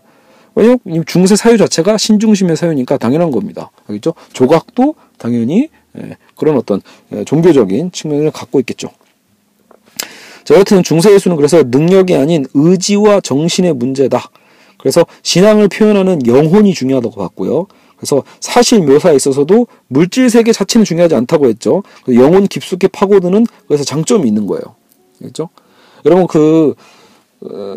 [0.56, 3.72] 왜냐면 중세 사유 자체가 신중심의 사유니까 당연한 겁니다.
[3.88, 4.14] 알겠죠?
[4.34, 8.90] 조각도 당연히 예, 그런 어떤 예, 종교적인 측면을 갖고 있겠죠.
[10.52, 14.30] 자, 여하튼 중세 예수는 그래서 능력이 아닌 의지와 정신의 문제다.
[14.78, 17.68] 그래서 신앙을 표현하는 영혼이 중요하다고 봤고요.
[17.96, 21.84] 그래서 사실 묘사에 있어서도 물질 세계 자체는 중요하지 않다고 했죠.
[22.14, 24.62] 영혼 깊숙이 파고드는 그래서 장점이 있는 거예요.
[25.22, 25.48] 알겠죠?
[26.06, 26.74] 여러분 그
[27.42, 27.76] 어,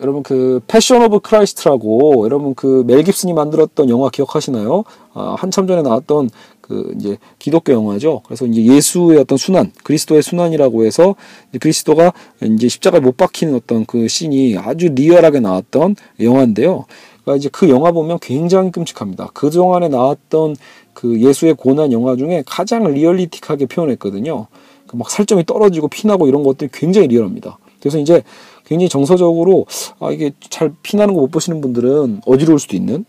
[0.00, 4.82] 여러분 그 Passion of Christ라고 여러분 그 멜 깁슨이 만들었던 영화 기억하시나요?
[5.14, 6.30] 아, 한참 전에 나왔던
[6.68, 8.22] 그 이제 기독교 영화죠.
[8.26, 11.16] 그래서 이제 예수의 어떤 수난, 그리스도의 수난이라고 해서
[11.48, 16.84] 이제 그리스도가 이제 십자가에 못 박히는 어떤 그 씬이 아주 리얼하게 나왔던 영화인데요.
[17.22, 19.30] 그러니까 이제 그 영화 보면 굉장히 끔찍합니다.
[19.34, 20.56] 그 동안에 나왔던
[20.92, 24.46] 그 예수의 고난 영화 중에 가장 리얼리틱하게 표현했거든요.
[24.86, 27.58] 그 막 살점이 떨어지고 피나고 이런 것들이 굉장히 리얼합니다.
[27.80, 28.22] 그래서 이제
[28.66, 29.66] 굉장히 정서적으로
[30.00, 33.04] 아 이게 잘 피나는 거 못 보시는 분들은 어지러울 수도 있는.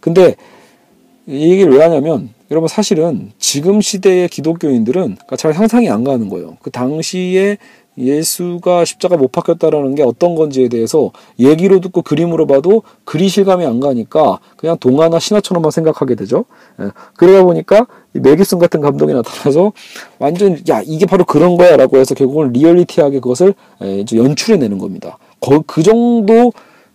[0.00, 0.36] 근데
[1.28, 6.56] 이 얘기를 왜 하냐면 여러분 사실은 지금 시대의 기독교인들은 그러니까 잘 상상이 안 가는 거예요.
[6.62, 7.58] 그 당시에
[7.98, 13.80] 예수가 십자가 못 박혔다라는 게 어떤 건지에 대해서 얘기로 듣고 그림으로 봐도 그리 실감이 안
[13.80, 16.46] 가니까 그냥 동화나 신화처럼만 생각하게 되죠.
[16.80, 16.90] 예.
[17.16, 19.72] 그러다 보니까 멜 깁슨 같은 감독이 나타나서
[20.18, 25.18] 완전 야 이게 바로 그런 거야라고 해서 결국은 리얼리티하게 그것을 예, 연출해내는 겁니다.
[25.66, 26.52] 그 정도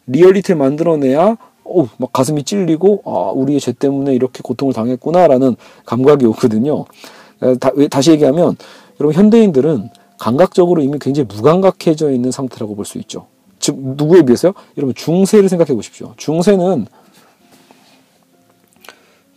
[0.07, 6.85] 리얼리티를 만들어내야 오, 막 가슴이 찔리고 아 우리의 죄 때문에 이렇게 고통을 당했구나라는 감각이 오거든요.
[7.43, 8.55] 예, 다, 다시 얘기하면
[8.99, 13.27] 여러분 현대인들은 감각적으로 이미 굉장히 무감각해져 있는 상태라고 볼 수 있죠.
[13.59, 14.53] 즉 누구에 비해서요?
[14.77, 16.13] 여러분 중세를 생각해 보십시오.
[16.17, 16.85] 중세는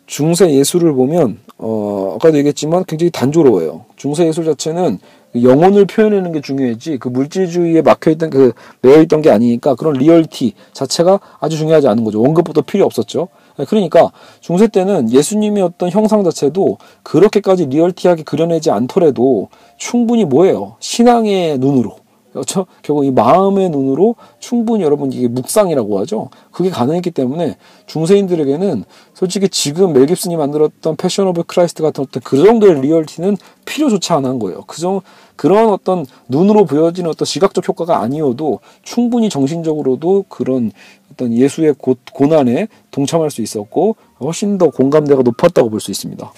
[0.06, 3.87] 중세 예술을 보면 어 아까도 얘기했지만 굉장히 단조로워요.
[3.97, 4.99] 중세 예술 자체는
[5.42, 11.57] 영혼을 표현하는 게 중요했지 그 물질주의에 막혀있던 그 매여있던 게 아니니까 그런 리얼티 자체가 아주
[11.57, 12.21] 중요하지 않은 거죠.
[12.21, 13.29] 원급부터 필요 없었죠.
[13.69, 20.77] 그러니까 중세 때는 예수님의 어떤 형상 자체도 그렇게까지 리얼티하게 그려내지 않더라도 충분히 뭐예요?
[20.81, 21.97] 신앙의 눈으로
[22.40, 22.66] 그렇죠?
[22.83, 26.29] 결국 이 마음의 눈으로 충분히 여러분 이게 묵상이라고 하죠.
[26.51, 32.37] 그게 가능했기 때문에 중세인들에게는 솔직히 지금 멜 깁슨이 만들었던 Passion of Christ 같은 어떤 그
[32.37, 34.62] 정도의 리얼리티는 필요조차 안 한 거예요.
[34.66, 35.01] 그정
[35.37, 40.72] 그런 어떤 눈으로 보여지는 어떤 시각적 효과가 아니어도 충분히 정신적으로도 그런
[41.12, 46.33] 어떤 예수의 고, 고난에 동참할 수 있었고 훨씬 더 공감대가 높았다고 볼 수 있습니다.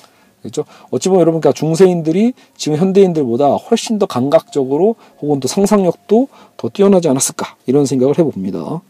[0.51, 0.65] 그렇죠?
[0.91, 7.09] 어찌 보면 여러분, 그 중세인들이 지금 현대인들보다 훨씬 더 감각적으로 혹은 또 상상력도 더 뛰어나지
[7.09, 8.81] 않았을까 이런 생각을 해봅니다.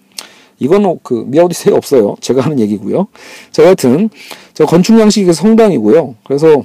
[0.60, 2.16] 이건 그 미아오디세에 없어요.
[2.20, 3.06] 제가 하는 얘기고요.
[3.52, 4.10] 자, 여하튼
[4.54, 6.16] 저 건축 양식이 성당이고요.
[6.24, 6.64] 그래서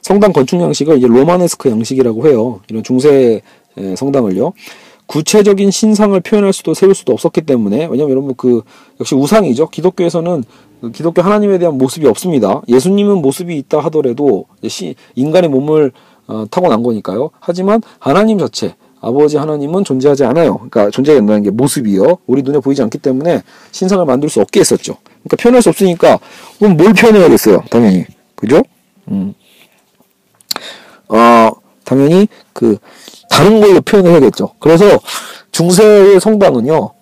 [0.00, 2.60] 성당 건축 양식을 이제 로마네스크 양식이라고 해요.
[2.68, 3.40] 이런 중세
[3.96, 4.52] 성당을요.
[5.06, 8.62] 구체적인 신상을 표현할 수도 세울 수도 없었기 때문에 왜냐면 여러분 그
[9.00, 9.68] 역시 우상이죠.
[9.70, 12.62] 기독교에서는 그 기독교 하나님에 대한 모습이 없습니다.
[12.68, 15.92] 예수님은 모습이 있다 하더라도 시, 인간의 몸을
[16.26, 17.30] 어, 타고난 거니까요.
[17.40, 20.54] 하지만 하나님 자체 아버지 하나님은 존재하지 않아요.
[20.54, 22.18] 그러니까 존재한다는 게 모습이요.
[22.26, 24.96] 우리 눈에 보이지 않기 때문에 신상을 만들 수 없게 했었죠.
[25.22, 26.18] 그러니까 표현할 수 없으니까
[26.58, 27.64] 그럼 뭘 표현해야겠어요.
[27.70, 28.62] 당연히 그죠?
[29.08, 29.34] 음.
[31.08, 31.50] 어
[31.84, 32.78] 당연히 그
[33.28, 34.52] 다른 걸로 표현을 해야겠죠.
[34.58, 34.98] 그래서
[35.52, 36.94] 중세의 성당은요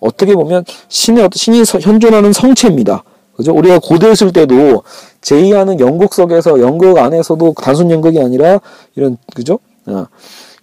[0.88, 3.04] 신의 신이 현존하는 성체입니다.
[3.36, 3.52] 그죠?
[3.52, 4.82] 우리가 고대 있을 때도
[5.20, 8.60] 제의하는 연극석에서 연극 안에서도 단순 연극이 아니라
[8.94, 9.58] 이런 그죠?
[9.86, 10.06] 어,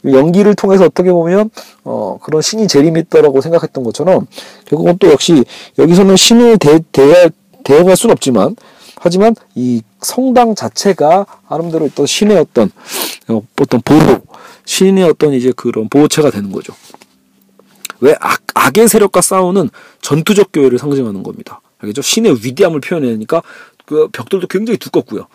[0.06, 1.50] 연기를 통해서 어떻게 보면
[1.84, 4.28] 어, 그런 신이 재림있다라고 생각했던 것처럼
[4.66, 5.44] 결국은 또 역시
[5.78, 7.30] 여기서는 신을 대, 대,
[7.64, 8.56] 대응할 수는 없지만
[9.02, 12.72] 하지만 이 성당 자체가 나름대로 어떤 신의 어떤
[13.30, 14.22] 어, 어떤 보호
[14.66, 16.74] 신의 어떤 이제 그런 보호체가 되는 거죠.
[18.02, 19.70] 왜 악, 악의 세력과 싸우는
[20.02, 21.62] 전투적 교회를 상징하는 겁니다.
[21.80, 22.02] 알겠죠?
[22.02, 23.42] 신의 위대함을 표현하니까
[23.86, 25.28] 그 벽돌도 굉장히 두껍고요.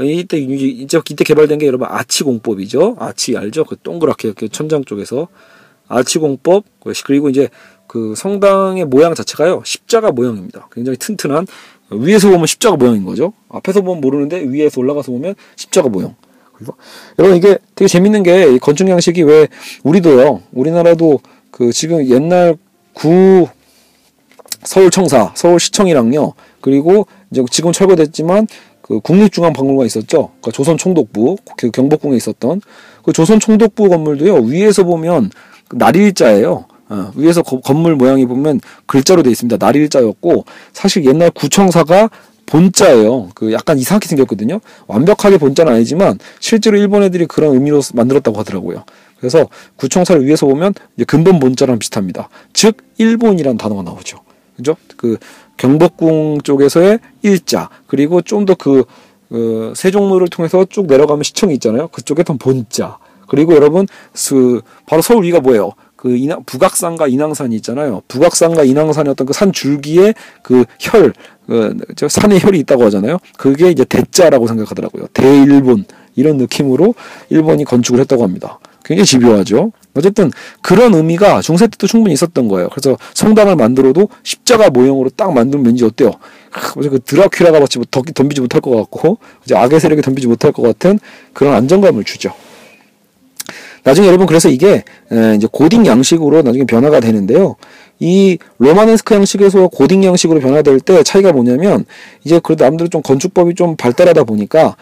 [0.00, 2.96] 이때 이제 이때 개발된 게 여러분 아치 공법이죠.
[2.98, 3.64] 아치 알죠?
[3.64, 5.28] 그 동그랗게 이렇게 천장 쪽에서
[5.88, 6.64] 아치 공법
[7.04, 7.48] 그리고 이제
[7.86, 10.68] 그 성당의 모양 자체가요 십자가 모양입니다.
[10.72, 11.46] 굉장히 튼튼한
[11.90, 13.34] 위에서 보면 십자가 모양인 거죠.
[13.50, 16.14] 앞에서 보면 모르는데 위에서 올라가서 보면 십자가 모양.
[16.54, 16.74] 그리고
[17.18, 19.48] 여러분 이게 되게 재밌는 게 건축 양식이 왜
[19.82, 22.56] 우리도요 우리나라도 그그 지금 옛날
[22.94, 23.46] 구
[24.64, 26.32] 서울청사, 서울시청이랑요.
[26.60, 28.46] 그리고 이제 지금 철거됐지만
[28.80, 30.30] 그 국립중앙박물관 있었죠.
[30.40, 32.60] 그러니까 조선총독부 그 경복궁에 있었던
[33.04, 34.36] 그 조선총독부 건물도요.
[34.42, 35.30] 위에서 보면
[35.68, 36.66] 그 날일자예요.
[36.88, 39.56] 어, 위에서 거, 건물 모양이 보면 글자로 되어 있습니다.
[39.64, 42.10] 날일자였고 사실 옛날 구청사가
[42.46, 43.30] 본자예요.
[43.34, 44.60] 그 약간 이상하게 생겼거든요.
[44.86, 48.84] 완벽하게 본자는 아니지만 실제로 일본 애들이 그런 의미로 만들었다고 하더라고요.
[49.18, 52.28] 그래서 구청사를 위에서 보면 이제 근본 본자랑 비슷합니다.
[52.52, 54.18] 즉 일본이란 단어가 나오죠.
[54.56, 54.76] 그죠?
[54.96, 55.16] 그
[55.56, 58.84] 경복궁 쪽에서의 일자 그리고 좀 더그
[59.28, 61.88] 그 세종로를 통해서 쭉 내려가면 시청이 있잖아요.
[61.88, 63.86] 그쪽에 더 본자 그리고 여러분
[64.28, 65.72] 그 바로 서울 위가 뭐예요?
[65.96, 68.02] 그 인왕, 북악산과 인왕산이 있잖아요.
[68.08, 71.12] 북악산과 인왕산의 어떤 그 산 줄기에 그 혈,
[71.46, 73.18] 그, 저 산의 혈이 있다고 하잖아요.
[73.38, 75.06] 그게 이제 대자라고 생각하더라고요.
[75.12, 75.84] 대일본.
[76.16, 76.94] 이런 느낌으로
[77.30, 78.58] 일본이 건축을 했다고 합니다.
[78.84, 79.70] 굉장히 집요하죠.
[79.94, 80.30] 어쨌든
[80.62, 82.68] 그런 의미가 중세 때도 충분히 있었던 거예요.
[82.70, 86.12] 그래서 성당을 만들어도 십자가 모형으로 딱 만들면 왠지 어때요?
[86.50, 90.98] 그 드라큘라가 마치 뭐 덤비지 못할 것 같고 이제 악의 세력이 덤비지 못할 것 같은
[91.32, 92.32] 그런 안정감을 주죠.
[93.84, 94.84] 나중에 여러분 그래서 이게
[95.36, 97.56] 이제 고딩 양식으로 나중에 변화가 되는데요.
[97.98, 101.84] 이 로마네스크 양식에서 고딩 양식으로 변화될 때 차이가 뭐냐면
[102.24, 104.76] 이제 그래도 남들은 좀 건축법이 좀 발달하다 보니까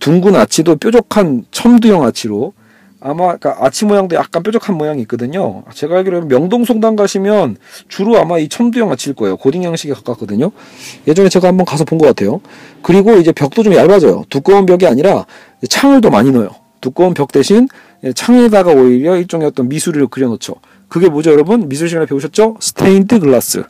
[0.00, 2.54] 둥근 아치도 뾰족한 첨두형 아치로
[3.00, 5.62] 아마 그러니까 아치 모양도 약간 뾰족한 모양이 있거든요.
[5.74, 7.56] 제가 알기로는 명동송당 가시면
[7.88, 9.36] 주로 아마 이 첨두형 아치일 거예요.
[9.36, 10.50] 고딩 양식에 가깝거든요.
[11.06, 12.40] 예전에 제가 한번 가서 본 것 같아요.
[12.82, 14.24] 그리고 이제 벽도 좀 얇아져요.
[14.28, 15.26] 두꺼운 벽이 아니라
[15.68, 16.50] 창을 더 많이 넣어요.
[16.80, 17.68] 두꺼운 벽 대신
[18.14, 20.54] 창에다가 오히려 일종의 어떤 미술을 그려놓죠.
[20.88, 21.68] 그게 뭐죠, 여러분?
[21.68, 22.56] 미술 시간에 배우셨죠?
[22.60, 23.64] 스테인드 글라스.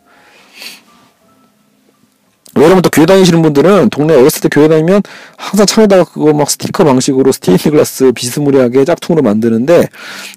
[2.56, 5.02] 여러분 또 교회 다니시는 분들은 동네 어렸을 때 교회 다니면
[5.36, 9.88] 항상 창에다가 그거 막 스티커 방식으로 스테인드 글라스 비스무리하게 짝퉁으로 만드는데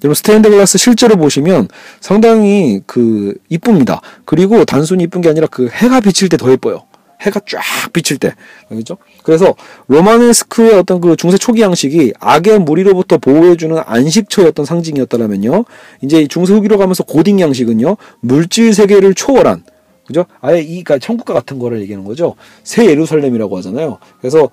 [0.03, 1.69] 여러분 스테인드 글라스 실제로 보시면
[2.01, 4.01] 상당히 그 이쁩니다.
[4.25, 6.83] 그리고 단순히 이쁜 게 아니라 그 해가 비칠 때 더 예뻐요.
[7.21, 8.33] 해가 쫙 비칠 때.
[8.69, 8.97] 그죠?
[9.23, 9.53] 그래서
[9.87, 15.65] 로마네스크의 어떤 그 중세 초기 양식이 악의 무리로부터 보호해주는 안식처였던 상징이었다면요.
[16.01, 17.97] 이제 중세 후기로 가면서 고딕 양식은요.
[18.21, 19.63] 물질 세계를 초월한
[20.09, 20.25] 그죠?
[20.41, 22.33] 아예 이 그러니까 천국과 같은 거를 얘기하는 거죠.
[22.63, 23.99] 새 예루살렘이라고 하잖아요.
[24.19, 24.49] 그래서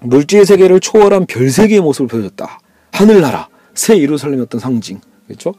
[0.00, 2.60] 물질 세계를 초월한 별 세계의 모습을 보여줬다.
[2.92, 5.00] 하늘나라, 새 예루살렘이었던 상징.
[5.26, 5.54] 그렇죠?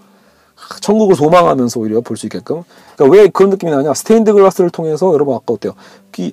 [0.79, 2.63] 천국을 소망하면서 오히려 볼 수 있게끔.
[2.95, 3.93] 그러니까 왜 그런 느낌이 나냐?
[3.93, 5.73] 스테인드 글라스를 통해서 여러분 아까 어때요?
[6.11, 6.31] 그,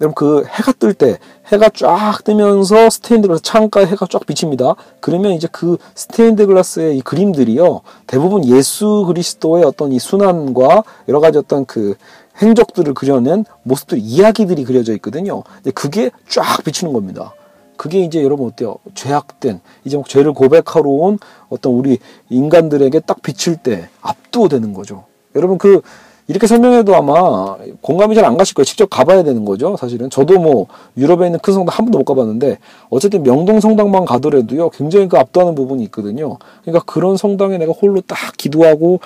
[0.00, 4.74] 여러분 그 해가 뜰 때 해가 쫙 뜨면서 스테인드 글라스 창가에 해가 쫙 비칩니다.
[5.00, 11.38] 그러면 이제 그 스테인드 글라스의 이 그림들이요 대부분 예수 그리스도의 어떤 이 수난과 여러 가지
[11.38, 11.94] 어떤 그
[12.40, 15.42] 행적들을 그려낸 모습들 이야기들이 그려져 있거든요.
[15.56, 17.34] 근데 그게 쫙 비치는 겁니다.
[17.76, 18.76] 그게 이제 여러분 어때요?
[18.94, 25.04] 죄악된 이제 막 죄를 고백하러 온 어떤 우리 인간들에게 딱 비칠 때 압도되는 거죠.
[25.34, 25.80] 여러분 그
[26.28, 28.64] 이렇게 설명해도 아마 공감이 잘 안 가실 거예요.
[28.64, 29.76] 직접 가봐야 되는 거죠.
[29.78, 32.58] 사실은 저도 뭐 유럽에 있는 큰 성당 한 번도 못 가봤는데
[32.90, 36.38] 어쨌든 명동 성당만 가더라도요 굉장히 그 압도하는 부분이 있거든요.
[36.62, 39.00] 그러니까 그런 성당에 내가 홀로 딱 기도하고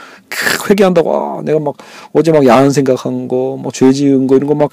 [0.68, 1.76] 회개한다고 아, 내가 막
[2.12, 4.72] 어제 막 야한 생각한 거, 뭐 죄 지은 거 이런 거 막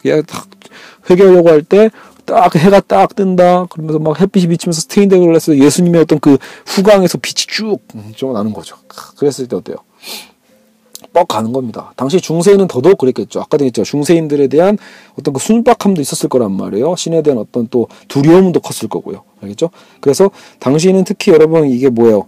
[1.09, 1.89] 회개하려고 할 때
[2.25, 3.65] 딱 해가 딱 뜬다.
[3.71, 8.75] 그러면서 막 햇빛이 비치면서 스테인드 글라스 예수님의 어떤 그 후광에서 빛이 쭉좀 나는 거죠.
[9.17, 9.77] 그랬을 때 어때요?
[11.13, 11.93] 뻑 가는 겁니다.
[11.95, 13.41] 당시 중세인은 더더욱 그랬겠죠.
[13.41, 13.83] 아까도 했죠.
[13.83, 14.77] 중세인들에 대한
[15.17, 16.95] 어떤 그 순박함도 있었을 거란 말이에요.
[16.95, 19.23] 신에 대한 어떤 또 두려움도 컸을 거고요.
[19.41, 19.69] 알겠죠?
[20.01, 22.27] 그래서 당시에는 특히 여러분 이게 뭐예요?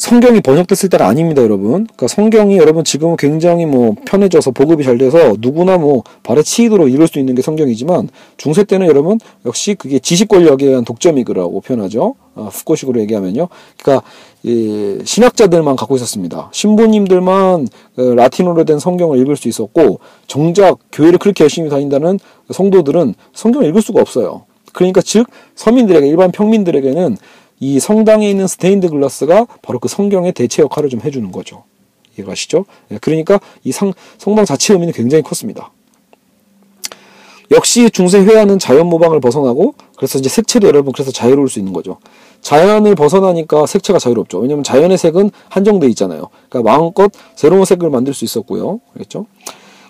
[0.00, 1.84] 성경이 번역됐을 때가 아닙니다, 여러분.
[1.84, 7.06] 그러니까 성경이 여러분 지금은 굉장히 뭐 편해져서 보급이 잘 돼서 누구나 뭐 발에 치이도록 읽을
[7.06, 12.14] 수 있는 게 성경이지만 중세 때는 여러분 역시 그게 지식 권력에 의한 독점이라고 표현하죠.
[12.40, 13.48] 어, 푸코식으로 얘기하면요.
[13.78, 14.06] 그러니까
[14.42, 16.48] 이 신학자들만 갖고 있었습니다.
[16.52, 22.18] 신부님들만 그 라틴어로 된 성경을 읽을 수 있었고 정작 교회를 그렇게 열심히 다닌다는
[22.50, 24.46] 성도들은 성경을 읽을 수가 없어요.
[24.72, 27.18] 그러니까 즉 서민들에게 일반 평민들에게는
[27.60, 31.64] 이 성당에 있는 스테인드 글라스가 바로 그 성경의 대체 역할을 좀 해주는 거죠.
[32.16, 32.64] 이해가시죠?
[32.92, 35.70] 예, 그러니까 이 성, 성당 자체 의미는 굉장히 컸습니다.
[37.50, 41.98] 역시 중세 회화는 자연 모방을 벗어나고 그래서 이제 색채도 여러분 그래서 자유로울 수 있는 거죠.
[42.42, 44.38] 자연을 벗어나니까 색채가 자유롭죠.
[44.38, 46.28] 왜냐면 자연의 색은 한정돼 있잖아요.
[46.48, 48.80] 그러니까 마음껏 새로운 색을 만들 수 있었고요.
[48.94, 49.26] 그렇죠?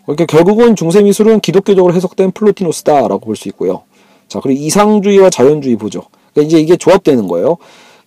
[0.04, 3.82] 그러니까 결국은 중세 미술은 기독교적으로 해석된 플로티노스다라고 볼 수 있고요.
[4.28, 6.02] 자, 그리고 이상주의와 자연주의 보죠.
[6.32, 7.56] 그러니까 이제 이게 조합되는 거예요.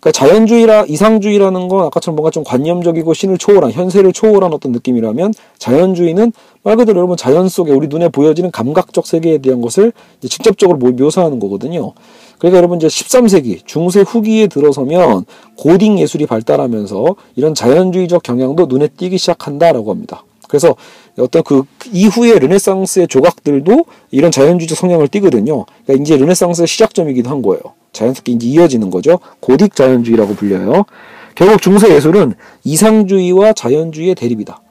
[0.04, 6.34] 그러니까 자연주의라 이상주의라는 건 아까처럼 뭔가 좀 관념적이고 신을 초월한 현세를 초월한 어떤 느낌이라면 자연주의는
[6.62, 11.94] 말 그대로 여러분 자연 속에 우리 눈에 보여지는 감각적 세계에 대한 것을 직접적으로 묘사하는 거거든요.
[12.38, 15.24] 그러니까 여러분 이제 13세기 중세 후기에 들어서면
[15.58, 20.26] 고딩 예술이 발달하면서 이런 자연주의적 경향도 눈에 띄기 시작한다라고 합니다.
[20.54, 20.76] 그래서
[21.18, 25.66] 어떤 그 이후에 르네상스의 조각들도 이런 자연주의적 성향을 띠거든요.
[25.84, 27.60] 그러니까 이제 르네상스의 시작점이기도 한 거예요.
[27.92, 29.18] 자연스럽게 이제 이어지는 거죠.
[29.42, 30.86] 고딕 자연주의라고 불려요.
[31.34, 32.36] 결국 중세 예술은
[32.66, 34.62] 이상주의와 자연주의의 대립이다.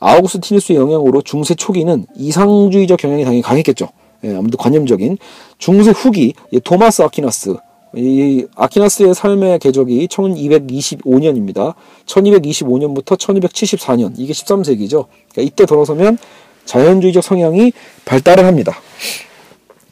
[0.00, 3.88] 아우구스티누스의 영향으로 중세 초기는 이상주의적 경향이 당연히 강했겠죠.
[4.24, 5.18] 예, 아무래도 관념적인
[5.58, 6.32] 중세 후기
[6.64, 7.56] 토마스 아퀴나스
[7.96, 11.74] 이 아키나스의 삶의 궤적이 1225년입니다.
[12.04, 15.06] 1225년부터 1274년 이게 13세기죠.
[15.32, 16.18] 그러니까 이때 돌아서면
[16.66, 17.72] 자연주의적 성향이
[18.04, 18.74] 발달을 합니다.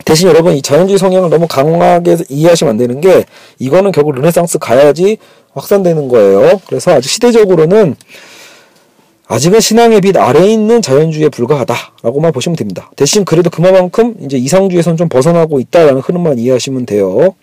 [0.04, 3.24] 대신 여러분 이 자연주의 성향을 너무 강하게 이해하시면 안 되는 게
[3.58, 5.16] 이거는 결국 르네상스 가야지
[5.54, 6.60] 확산되는 거예요.
[6.66, 7.96] 그래서 아직 시대적으로는
[9.26, 12.90] 아직은 신앙의 빛 아래에 있는 자연주의에 불과하다라고만 보시면 됩니다.
[12.96, 17.34] 대신 그래도 그만큼 이제 이상주의에선 좀 벗어나고 있다라는 흐름만 이해하시면 돼요.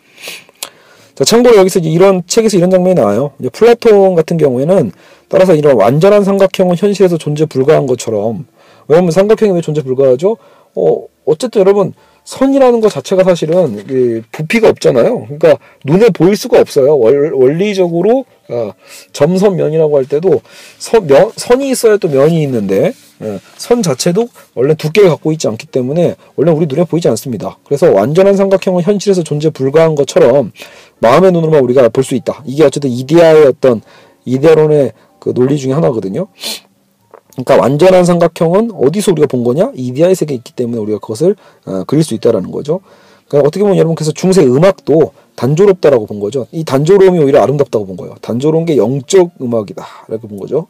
[1.15, 3.31] 자, 참고로 여기서 이런 책에서 이런 장면이 나와요.
[3.39, 4.91] 이제 플라톤 같은 경우에는
[5.29, 8.45] 따라서 이런 완전한 삼각형은 현실에서 존재 불가한 것처럼
[8.87, 10.37] 왜냐면 삼각형이 왜 존재 불가하죠?
[10.75, 11.93] 어, 어쨌든 여러분
[12.23, 15.25] 선이라는 것 자체가 사실은 부피가 없잖아요.
[15.25, 16.97] 그러니까 눈에 보일 수가 없어요.
[16.97, 18.73] 월, 원리적으로 어,
[19.13, 20.41] 점선 면이라고 할 때도
[20.77, 25.67] 선, 면, 선이 있어야 또 면이 있는데 예, 선 자체도 원래 두께를 갖고 있지 않기
[25.67, 27.57] 때문에 원래 우리 눈에 보이지 않습니다.
[27.65, 30.51] 그래서 완전한 삼각형은 현실에서 존재 불가한 것처럼
[30.99, 32.43] 마음의 눈으로만 우리가 볼 수 있다.
[32.45, 33.81] 이게 어쨌든 이데아의 어떤
[34.25, 36.27] 이데아론의 그 논리 중에 하나거든요.
[37.33, 39.71] 그러니까 완전한 삼각형은 어디서 우리가 본 거냐?
[39.75, 41.35] 이데아의 세계에 있기 때문에 우리가 그것을
[41.65, 42.81] 어, 그릴 수 있다라는 거죠.
[43.27, 46.47] 그러니까 어떻게 보면 여러분 그래서 중세 음악도 단조롭다라고 본 거죠.
[46.51, 48.15] 이 단조로움이 오히려 아름답다고 본 거예요.
[48.21, 50.67] 단조로운 게 영적 음악이다라고 본 거죠.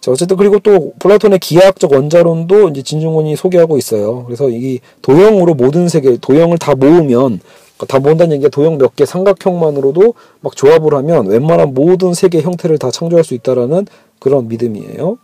[0.00, 4.24] 자, 어쨌든 그리고 또 플라톤의 기하학적 원자론도 이제 진중권이 소개하고 있어요.
[4.24, 7.40] 그래서 이 도형으로 모든 세계 도형을 다 모으면
[7.86, 12.90] 다 모은다는 얘기가 도형 몇 개 삼각형만으로도 막 조합을 하면 웬만한 모든 세계 형태를 다
[12.90, 13.86] 창조할 수 있다라는
[14.18, 15.18] 그런 믿음이에요.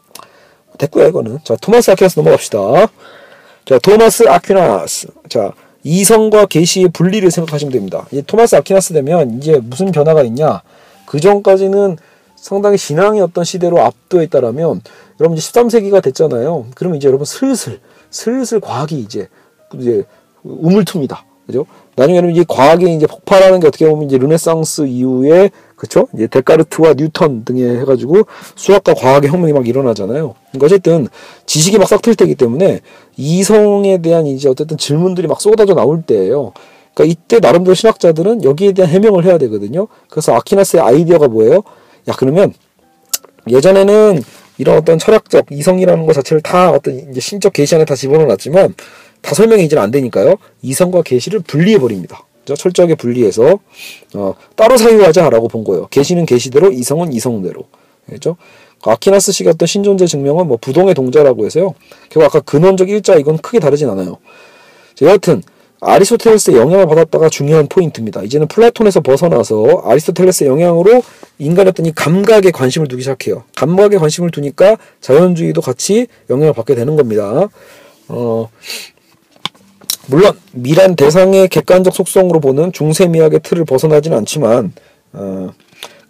[0.78, 1.38] 됐고요, 이거는.
[1.44, 2.58] 자, 토마스 아퀴나스 넘어갑시다.
[3.64, 5.08] 자, 토마스 아퀴나스.
[5.28, 5.52] 자,
[5.84, 8.06] 이성과 계시의 분리를 생각하시면 됩니다.
[8.10, 10.62] 이 토마스 아퀴나스 되면 이제 무슨 변화가 있냐?
[11.06, 11.98] 그 전까지는
[12.34, 14.80] 상당히 신앙의 어떤 시대로 압도해 있다라면
[15.20, 16.66] 여러분 이제 13세기가 됐잖아요.
[16.74, 19.28] 그러면 이제 여러분 슬슬 슬슬 과학이 이제
[19.74, 20.04] 이제
[20.44, 21.18] 우물틉니다.
[21.46, 21.66] 그죠?
[21.96, 25.50] 나중에 여러분 이 과학이 이제 폭발하는 게 어떻게 보면 이제 르네상스 이후에
[25.84, 26.08] 그쵸?
[26.14, 28.22] 이제 데카르트와 뉴턴 등에 해가지고
[28.56, 30.34] 수학과 과학의 혁명이 막 일어나잖아요.
[30.50, 31.08] 그러니까 어쨌든
[31.44, 32.80] 지식이 막 싹틀 때이기 때문에
[33.18, 36.52] 이성에 대한 이제 어쨌든 질문들이 막 쏟아져 나올 때예요.
[36.94, 39.88] 그러니까 이때 나름대로 신학자들은 여기에 대한 해명을 해야 되거든요.
[40.08, 41.62] 그래서 아키나스의 아이디어가 뭐예요?
[42.08, 42.54] 야 그러면
[43.46, 44.22] 예전에는
[44.56, 48.74] 이런 어떤 철학적 이성이라는 것 자체를 다 어떤 이제 신적 계시 안에 다 집어넣어놨지만
[49.20, 50.36] 다 설명이 이제는 안 되니까요.
[50.62, 52.24] 이성과 계시를 분리해 버립니다.
[52.46, 53.58] 철저하게 분리해서
[54.14, 55.86] 어, 따로 사유하자라고 본 거예요.
[55.88, 57.64] 계시는 계시대로 이성은 이성대로.
[58.08, 58.36] 그죠?
[58.82, 61.74] 아키나스 씨가 어떤 신존재 증명은 뭐 부동의 동자라고 해서요.
[62.10, 64.18] 결국 아까 근원적 일자 이건 크게 다르진 않아요.
[65.02, 65.42] 여하튼
[65.80, 68.22] 아리스토텔레스의 영향을 받았다가 중요한 포인트입니다.
[68.22, 71.02] 이제는 플라톤에서 벗어나서 아리스토텔레스의 영향으로
[71.38, 73.44] 인간의 어떤 이 감각에 관심을 두기 시작해요.
[73.54, 77.48] 감각에 관심을 두니까 자연주의도 같이 영향을 받게 되는 겁니다.
[78.08, 78.48] 어,
[80.06, 84.72] 물론 미란 대상의 객관적 속성으로 보는 중세미학의 틀을 벗어나지는 않지만
[85.12, 85.50] 어,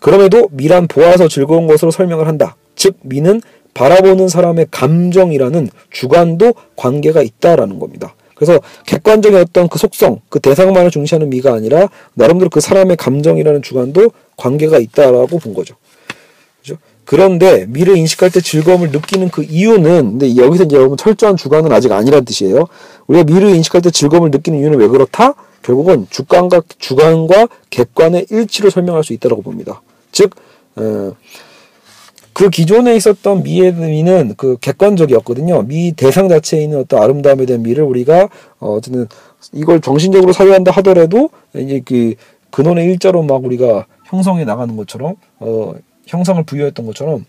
[0.00, 2.56] 그럼에도 미란 보아서 즐거운 것으로 설명을 한다.
[2.76, 3.40] 즉 미는
[3.72, 8.14] 바라보는 사람의 감정이라는 주관도 관계가 있다라는 겁니다.
[8.34, 14.10] 그래서 객관적인 어떤 그 속성, 그 대상만을 중시하는 미가 아니라 나름대로 그 사람의 감정이라는 주관도
[14.36, 15.76] 관계가 있다라고 본 거죠.
[16.60, 16.76] 그죠?
[17.04, 21.92] 그런데 미를 인식할 때 즐거움을 느끼는 그 이유는 근데 여기서 이제 여러분 철저한 주관은 아직
[21.92, 22.66] 아니란 뜻이에요.
[23.06, 25.34] 우리가 미를 인식할 때 즐거움을 느끼는 이유는 왜 그렇다?
[25.62, 29.82] 결국은 주관과 주관과 객관의 일치로 설명할 수 있다고 봅니다.
[30.12, 30.30] 즉
[30.76, 31.12] 어,
[32.32, 35.62] 그 기존에 있었던 미의 미는 그 객관적이었거든요.
[35.62, 39.06] 미 대상 자체에 있는 어떤 아름다움에 대한 미를 우리가 어, 어쨌든
[39.52, 42.14] 이걸 정신적으로 사유한다 하더라도 이제 그
[42.50, 45.74] 근원의 일자로 막 우리가 형성해 나가는 것처럼 어
[46.06, 47.24] 형상을 부여했던 것처럼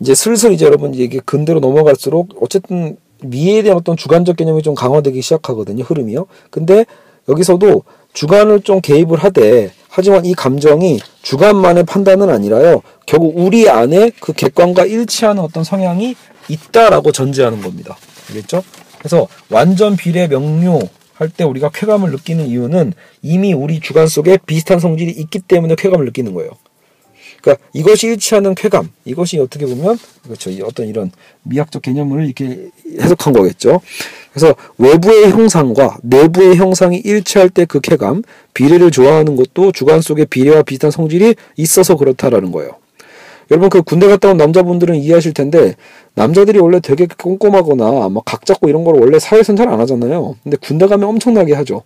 [0.00, 5.22] 이제 슬슬 이제 여러분 이게 근대로 넘어갈수록 어쨌든 미에 대한 어떤 주관적 개념이 좀 강화되기
[5.22, 6.26] 시작하거든요 흐름이요.
[6.50, 6.84] 근데
[7.28, 12.82] 여기서도 주관을 좀 개입을 하되 하지만 이 감정이 주관만의 판단은 아니라요.
[13.06, 16.16] 결국 우리 안에 그 객관과 일치하는 어떤 성향이
[16.48, 17.96] 있다라고 전제하는 겁니다.
[18.28, 18.62] 알겠죠?
[18.98, 20.80] 그래서 완전 비례 명료
[21.14, 22.92] 할 때 우리가 쾌감을 느끼는 이유는
[23.22, 26.50] 이미 우리 주관 속에 비슷한 성질이 있기 때문에 쾌감을 느끼는 거예요.
[27.44, 30.50] 그러니까 이것이 일치하는 쾌감, 이것이 어떻게 보면 그렇죠.
[30.64, 31.10] 어떤 이런
[31.42, 33.82] 미학적 개념을 이렇게 해석한 거겠죠.
[34.32, 38.22] 그래서 외부의 형상과 내부의 형상이 일치할 때 그 쾌감,
[38.54, 42.72] 비례를 좋아하는 것도 주관 속에 비례와 비슷한 성질이 있어서 그렇다라는 거예요.
[43.50, 45.74] 여러분 그 군대 갔다 온 남자분들은 이해하실 텐데
[46.14, 50.36] 남자들이 원래 되게 꼼꼼하거나 막 각 잡고 이런 걸 원래 사회에서는 잘 안 하잖아요.
[50.42, 51.82] 근데 군대 가면 엄청나게 하죠.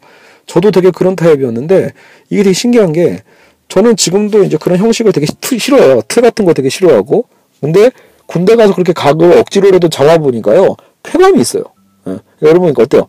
[0.46, 1.90] 저도 되게 그런 타입이었는데
[2.30, 3.22] 이게 되게 신기한 게
[3.68, 6.02] 저는 지금도 이제 그런 형식을 되게 트, 싫어해요.
[6.08, 7.26] 틀 같은 거 되게 싫어하고.
[7.60, 7.90] 근데
[8.26, 10.76] 군대 가서 그렇게 각을 억지로라도 잡아보니까요.
[11.02, 11.64] 쾌감이 있어요.
[12.08, 12.18] 예.
[12.42, 13.08] 여러분 어때요?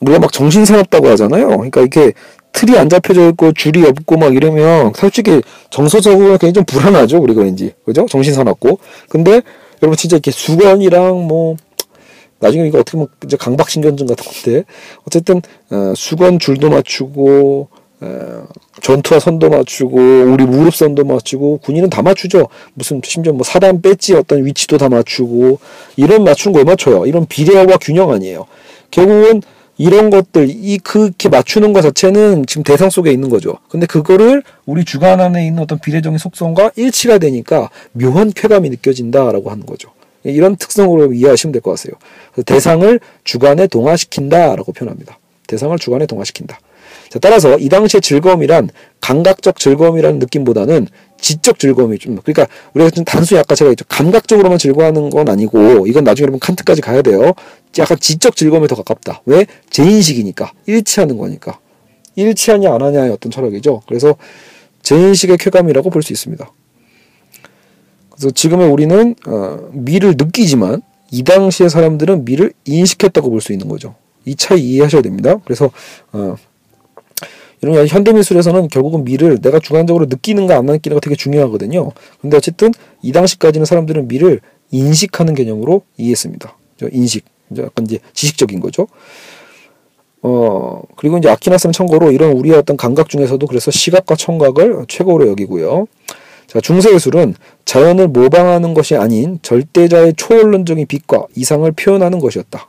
[0.00, 1.48] 우리가 막 정신 사납다고 하잖아요.
[1.48, 2.12] 그러니까 이렇게
[2.52, 5.40] 틀이 안 잡혀져 있고 줄이 없고 막 이러면 솔직히
[5.70, 7.18] 정서적으로 굉장히 좀 불안하죠.
[7.18, 8.06] 우리가 왠지 그죠?
[8.08, 8.78] 정신 사납고.
[9.08, 9.42] 근데
[9.82, 11.56] 여러분 진짜 이렇게 수건이랑 뭐
[12.40, 14.64] 나중에 이거 어떻게 보면 이제 강박신경증 같은 건데
[15.06, 15.40] 어쨌든
[15.70, 17.81] 어, 수건 줄도 맞추고 어,
[18.80, 22.48] 전투화 선도 맞추고 우리 무릎 선도 맞추고 군인은 다 맞추죠.
[22.74, 25.58] 무슨 심지어 뭐 사단 배지 어떤 위치도 다 맞추고
[25.96, 27.06] 이런 맞추는 걸 맞춰요.
[27.06, 28.46] 이런 비례와 균형 아니에요.
[28.90, 29.42] 결국은
[29.78, 33.54] 이런 것들 이 그렇게 맞추는 것 자체는 지금 대상 속에 있는 거죠.
[33.68, 39.64] 근데 그거를 우리 주관 안에 있는 어떤 비례적인 속성과 일치가 되니까 묘한 쾌감이 느껴진다라고 하는
[39.66, 39.90] 거죠.
[40.24, 41.94] 이런 특성으로 이해하시면 될 것 같아요.
[42.44, 45.18] 대상을 주관에 동화시킨다라고 표현합니다.
[45.48, 46.60] 대상을 주관에 동화시킨다.
[47.12, 48.70] 자, 따라서 이 당시의 즐거움이란
[49.02, 50.86] 감각적 즐거움이라는 느낌보다는
[51.20, 56.24] 지적 즐거움이 좀 그러니까 우리가 좀 단순히 아까 제가 감각적으로만 즐거워하는 건 아니고 이건 나중에
[56.24, 57.34] 여러분 칸트까지 가야 돼요.
[57.76, 59.20] 약간 지적 즐거움에 더 가깝다.
[59.26, 59.44] 왜?
[59.68, 61.58] 제 인식이니까 일치하는 거니까
[62.16, 63.82] 일치하냐 안 하냐의 어떤 철학이죠.
[63.86, 64.16] 그래서
[64.80, 66.50] 제 인식의 쾌감이라고 볼 수 있습니다.
[68.08, 73.96] 그래서 지금의 우리는 어, 미를 느끼지만 이 당시의 사람들은 미를 인식했다고 볼 수 있는 거죠.
[74.24, 75.36] 이 차이 이해하셔야 됩니다.
[75.44, 75.70] 그래서
[76.12, 76.36] 어,
[77.62, 81.92] 이런 현대미술에서는 결국은 미를 내가 주관적으로 느끼는가 안 느끼는가 되게 중요하거든요.
[82.20, 84.40] 근데 어쨌든 이 당시까지는 사람들은 미를
[84.72, 86.56] 인식하는 개념으로 이해했습니다.
[86.90, 87.24] 인식.
[87.58, 88.88] 약간 이제 지식적인 거죠.
[90.22, 95.86] 어, 그리고 이제 아키나스는 참고로 이런 우리의 어떤 감각 중에서도 그래서 시각과 청각을 최고로 여기고요.
[96.46, 97.34] 자, 중세예술은
[97.64, 102.68] 자연을 모방하는 것이 아닌 절대자의 초월론적인 빛과 이상을 표현하는 것이었다.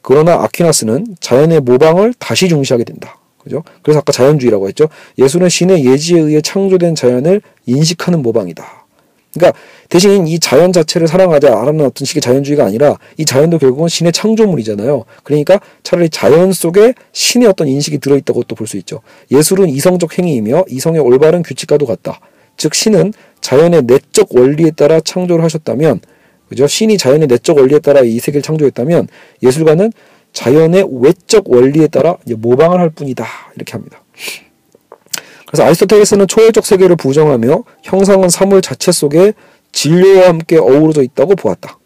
[0.00, 3.18] 그러나 아퀴나스는 자연의 모방을 다시 중시하게 된다.
[3.42, 3.62] 그죠?
[3.82, 4.88] 그래서 아까 자연주의라고 했죠.
[5.18, 8.82] 예술은 신의 예지에 의해 창조된 자연을 인식하는 모방이다.
[9.34, 15.04] 그러니까 대신 이 자연 자체를 사랑하자라는 어떤 식의 자연주의가 아니라 이 자연도 결국은 신의 창조물이잖아요.
[15.24, 19.00] 그러니까 차라리 자연 속에 신의 어떤 인식이 들어있다고 또 볼 수 있죠.
[19.30, 22.20] 예술은 이성적 행위이며 이성의 올바른 규칙과도 같다.
[22.58, 26.00] 즉 신은 자연의 내적 원리에 따라 창조를 하셨다면
[26.50, 26.66] 그죠?
[26.66, 29.08] 신이 자연의 내적 원리에 따라 이 세계를 창조했다면
[29.42, 29.90] 예술가는
[30.32, 33.26] 자연의 외적 원리에 따라 모방을 할 뿐이다.
[33.56, 34.02] 이렇게 합니다.
[35.46, 39.34] 그래서 아리스토텔레스는 초월적 세계를 부정하며 형상은 사물 자체 속에
[39.72, 41.78] 진료와 함께 어우러져 있다고 보았다.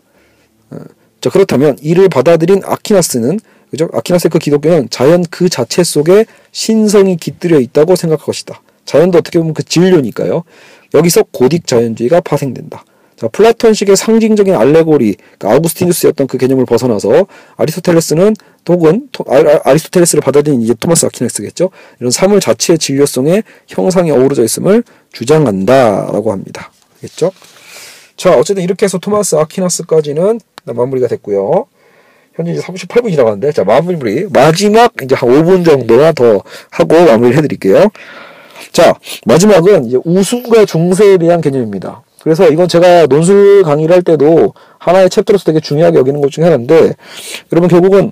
[0.70, 0.78] 어,
[1.20, 3.40] 자, 그렇다면 이를 받아들인 아키나스는
[3.70, 3.88] 그죠?
[3.92, 8.62] 아퀴나스의 그 기독교는 자연 그 자체 속에 신성이 깃들여 있다고 생각할 것이다.
[8.84, 10.44] 자연도 어떻게 보면 그 질료니까요.
[10.94, 12.84] 여기서 고딕 자연주의가 파생된다.
[13.16, 18.34] 자, 플라톤식의 상징적인 알레고리, 그러니까 아우구스티누스의 어떤 그 개념을 벗어나서 아리스토텔레스는
[18.68, 21.70] 혹은 토, 아, 리스토텔레스를 받아들인 이제 토마스 아퀴나스겠죠.
[22.00, 26.70] 이런 사물 자체의 질료성에 형상이 어우러져 있음을 주장한다라고 합니다.
[26.96, 27.32] 알겠죠?
[28.16, 31.66] 자, 어쨌든 이렇게 해서 토마스 아퀴나스까지는 마무리가 됐고요.
[32.34, 37.42] 현재 이제 38분 지나갔는데, 자, 마무리, 마지막 이제 한 5분 정도나 더 하고 마무리를 해
[37.42, 37.88] 드릴게요.
[38.72, 38.94] 자,
[39.24, 42.02] 마지막은 이제 우승과 중세에 대한 개념입니다.
[42.26, 46.94] 그래서 이건 제가 논술 강의를 할 때도 하나의 챕터로서 되게 중요하게 여기는 것 중에 하나인데,
[47.52, 48.10] 여러분 결국은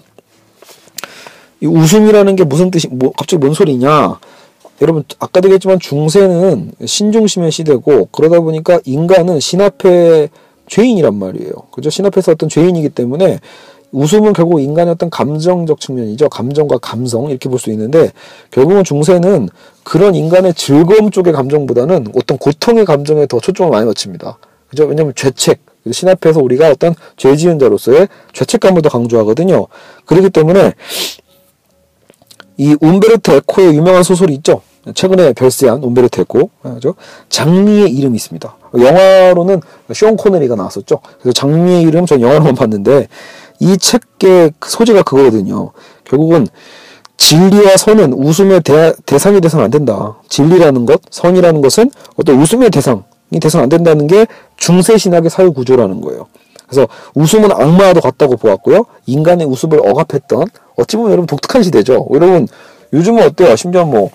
[1.61, 4.21] 이 웃음이라는 게 무슨 뜻이, 뭐, 갑자기 뭔 소리냐?
[4.83, 10.29] 여러분, 아까도 얘기했지만 중세는 신중심의 시대고, 그러다 보니까 인간은 신 앞에
[10.69, 11.51] 죄인이란 말이에요.
[11.73, 11.91] 그죠?
[11.91, 13.41] 신 앞에서 어떤 죄인이기 때문에
[13.95, 16.29] 웃음은 결국 인간의 어떤 감정적 측면이죠.
[16.29, 18.11] 감정과 감성 이렇게 볼 수 있는데
[18.51, 19.49] 결국은 중세는
[19.85, 24.39] 그런 인간의 즐거움 쪽의 감정보다는 어떤 고통의 감정에 더 초점을 많이 맞춥니다.
[24.69, 24.85] 그죠?
[24.85, 25.61] 왜냐하면 죄책
[25.93, 29.67] 신 앞에서 우리가 어떤 죄 지은 자로서의 죄책감을 더 강조하거든요.
[30.07, 30.73] 그렇기 때문에
[32.57, 34.63] 이 움베르토 에코의 유명한 소설이 있죠.
[34.95, 36.95] 최근에 별세한 움베르토 에코, 그죠?
[37.29, 38.57] 장미의 이름이 있습니다.
[38.79, 39.61] 영화로는
[39.93, 41.01] 쇼온 코네리가 나왔었죠.
[41.21, 43.09] 그래서 장미의 이름 전 영화로만 봤는데
[43.65, 45.71] 이 책의 소재가 그거거든요.
[46.05, 46.47] 결국은
[47.17, 50.17] 진리와 선은 웃음의 대, 대상이 돼서는 안 된다.
[50.29, 53.01] 진리라는 것, 선이라는 것은 어떤 웃음의 대상이
[53.41, 54.27] 돼서는 안 된다는 게
[54.59, 56.27] 중세 신학의 사유 구조라는 거예요.
[56.69, 58.85] 그래서 웃음은 악마와도 같다고 보았고요.
[59.07, 60.47] 인간의 웃음을 억압했던
[60.77, 62.07] 어찌 보면 여러분 독특한 시대죠.
[62.13, 62.47] 여러분
[62.93, 63.57] 요즘은 어때요?
[63.57, 64.11] 심지어 뭐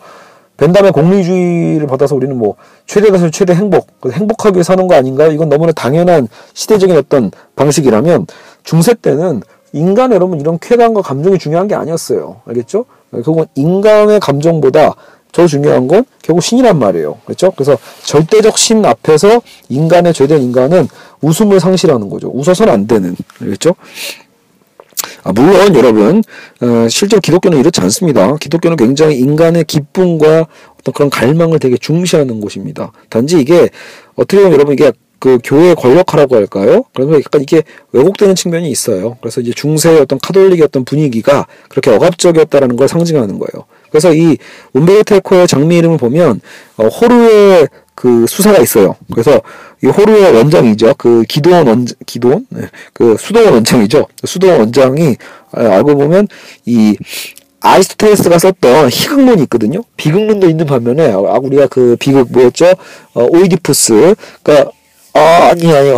[0.57, 5.31] 벤담의 공리주의를 받아서 우리는 뭐 최대가서 최대 행복, 행복하게 사는 거 아닌가요?
[5.31, 8.27] 이건 너무나 당연한 시대적인 어떤 방식이라면
[8.63, 9.41] 중세 때는
[9.73, 12.41] 인간 여러분 이런 쾌감과 감정이 중요한 게 아니었어요.
[12.45, 12.85] 알겠죠?
[13.11, 14.95] 결국은 인간의 감정보다
[15.31, 17.19] 더 중요한 건 결국 신이란 말이에요.
[17.25, 17.51] 그렇죠?
[17.51, 20.87] 그래서 절대적 신 앞에서 인간의 죄된 인간은
[21.21, 22.31] 웃음을 상실하는 거죠.
[22.33, 23.15] 웃어서는 안 되는.
[23.37, 23.75] 그렇죠?
[25.23, 26.23] 아, 물론 여러분
[26.61, 28.35] 어, 실제로 기독교는 이렇지 않습니다.
[28.37, 30.47] 기독교는 굉장히 인간의 기쁨과
[30.79, 32.91] 어떤 그런 갈망을 되게 중시하는 곳입니다.
[33.09, 33.69] 단지 이게
[34.15, 36.83] 어떻게 보면 여러분 이게 그 교회의 권력화라고 할까요?
[36.93, 39.17] 그래서 약간 이게 왜곡되는 측면이 있어요.
[39.21, 43.65] 그래서 이제 중세의 어떤 카톨릭의 어떤 분위기가 그렇게 억압적이었다라는 걸 상징하는 거예요.
[43.89, 44.37] 그래서 이
[44.73, 46.41] 움베르토 에코의 장미 이름을 보면
[46.77, 48.95] 어, 호르의 그 수사가 있어요.
[49.11, 49.41] 그래서
[49.83, 50.95] 이 호르의 원장이죠.
[50.97, 52.69] 그 기도원 원 기도원 네.
[52.93, 54.07] 그 수도원 원장이죠.
[54.23, 55.17] 수도원 원장이
[55.51, 56.29] 아, 알고 보면
[56.65, 56.95] 이
[57.59, 59.81] 아리스토텔레스가 썼던 희극론이 있거든요.
[59.97, 62.73] 비극론도 있는 반면에 아, 우리가 그 비극 뭐였죠?
[63.13, 64.15] 어, 오이디푸스.
[64.43, 64.71] 그러니까
[65.13, 65.97] 아, 아니 아니요.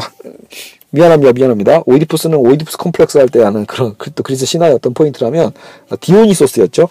[0.90, 1.84] 미안합니다, 미안합니다.
[1.86, 5.52] 오이디푸스는 오이디푸스 컴플렉스 할 때 하는 그런 또 그리스 신화의 어떤 포인트라면
[6.00, 6.90] 디오니소스였죠.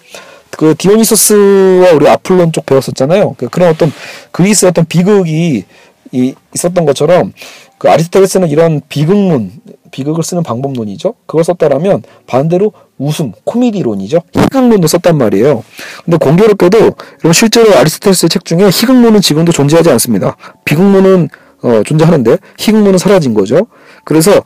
[0.50, 3.34] 그 디오니소스와 우리 아폴론 쪽 배웠었잖아요.
[3.38, 3.92] 그 그런 어떤
[4.32, 5.64] 그리스 어떤 비극이
[6.12, 7.32] 이, 있었던 것처럼
[7.78, 9.52] 그 아리스토텔레스는 이런 비극론,
[9.90, 11.14] 비극을 쓰는 방법론이죠.
[11.26, 14.20] 그걸 썼다라면 반대로 웃음, 코미디론이죠.
[14.34, 15.62] 희극론도 썼단 말이에요.
[16.04, 16.94] 근데 공교롭게도
[17.32, 20.36] 실제로 아리스토텔레스의 책 중에 희극론은 지금도 존재하지 않습니다.
[20.64, 21.28] 비극론은
[21.62, 23.66] 어, 존재하는데 희극론은 사라진 거죠.
[24.04, 24.42] 그래서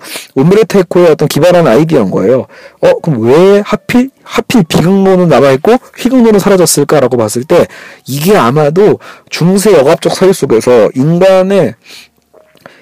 [0.74, 2.46] 에코의 어떤 기발한 아이디어인 거예요.
[2.80, 7.66] 어, 그럼 왜 하필 하필 비극론은 남아있고 희극론은 사라졌을까라고 봤을 때
[8.06, 8.98] 이게 아마도
[9.30, 11.74] 중세 억압적 사회 속에서 인간의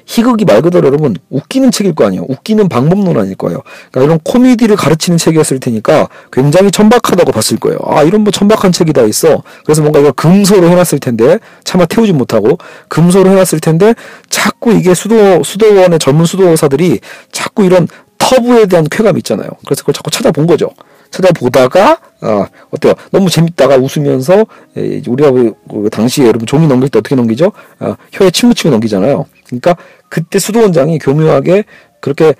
[0.06, 2.24] 희극이 말 그대로 여러분 웃기는 책일 거 아니에요.
[2.28, 3.62] 웃기는 방법론 아닐 거예요.
[3.90, 7.78] 그러니까 이런 코미디를 가르치는 책이었을 테니까 굉장히 천박하다고 봤을 거예요.
[7.86, 9.42] 아 이런 뭐 천박한 책이 다 있어.
[9.64, 13.94] 그래서 뭔가 이거 금소로 해놨을 텐데 차마 태우지 못하고 금소로 해놨을 텐데
[14.28, 17.00] 자꾸 이게 수도 수도원의 전문 수도사들이
[17.30, 17.88] 자꾸 이런
[18.18, 19.48] 터부에 대한 쾌감 있잖아요.
[19.64, 20.70] 그래서 그걸 자꾸 찾아본 거죠.
[21.10, 22.94] 찾아보다가 어, 어때요?
[23.10, 24.46] 너무 재밌다가 웃으면서
[24.76, 27.52] 에, 우리가 그, 그 당시에 여러분 종이 넘길 때 어떻게 넘기죠?
[27.80, 29.26] 어, 혀에 침 묻히고 넘기잖아요.
[29.60, 29.76] 그러니까
[30.08, 31.64] 그때 수도원장이 교묘하게
[32.00, 32.34] 그렇게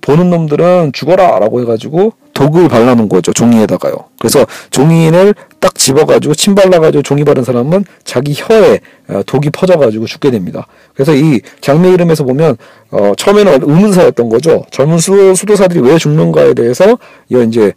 [0.00, 3.94] 보는 놈들은 죽어라라고 해가지고 독을 발라놓은 거죠 종이에다가요.
[4.18, 10.30] 그래서 종이를 딱 집어가지고 침 발라가지고 종이 바른 사람은 자기 혀에 어, 독이 퍼져가지고 죽게
[10.30, 10.66] 됩니다.
[10.94, 12.56] 그래서 이 장미 이름에서 보면
[12.90, 14.64] 어, 처음에는 의문사였던 거죠.
[14.70, 16.98] 젊은 수도, 수도사들이 왜 죽는가에 대해서
[17.30, 17.72] 이제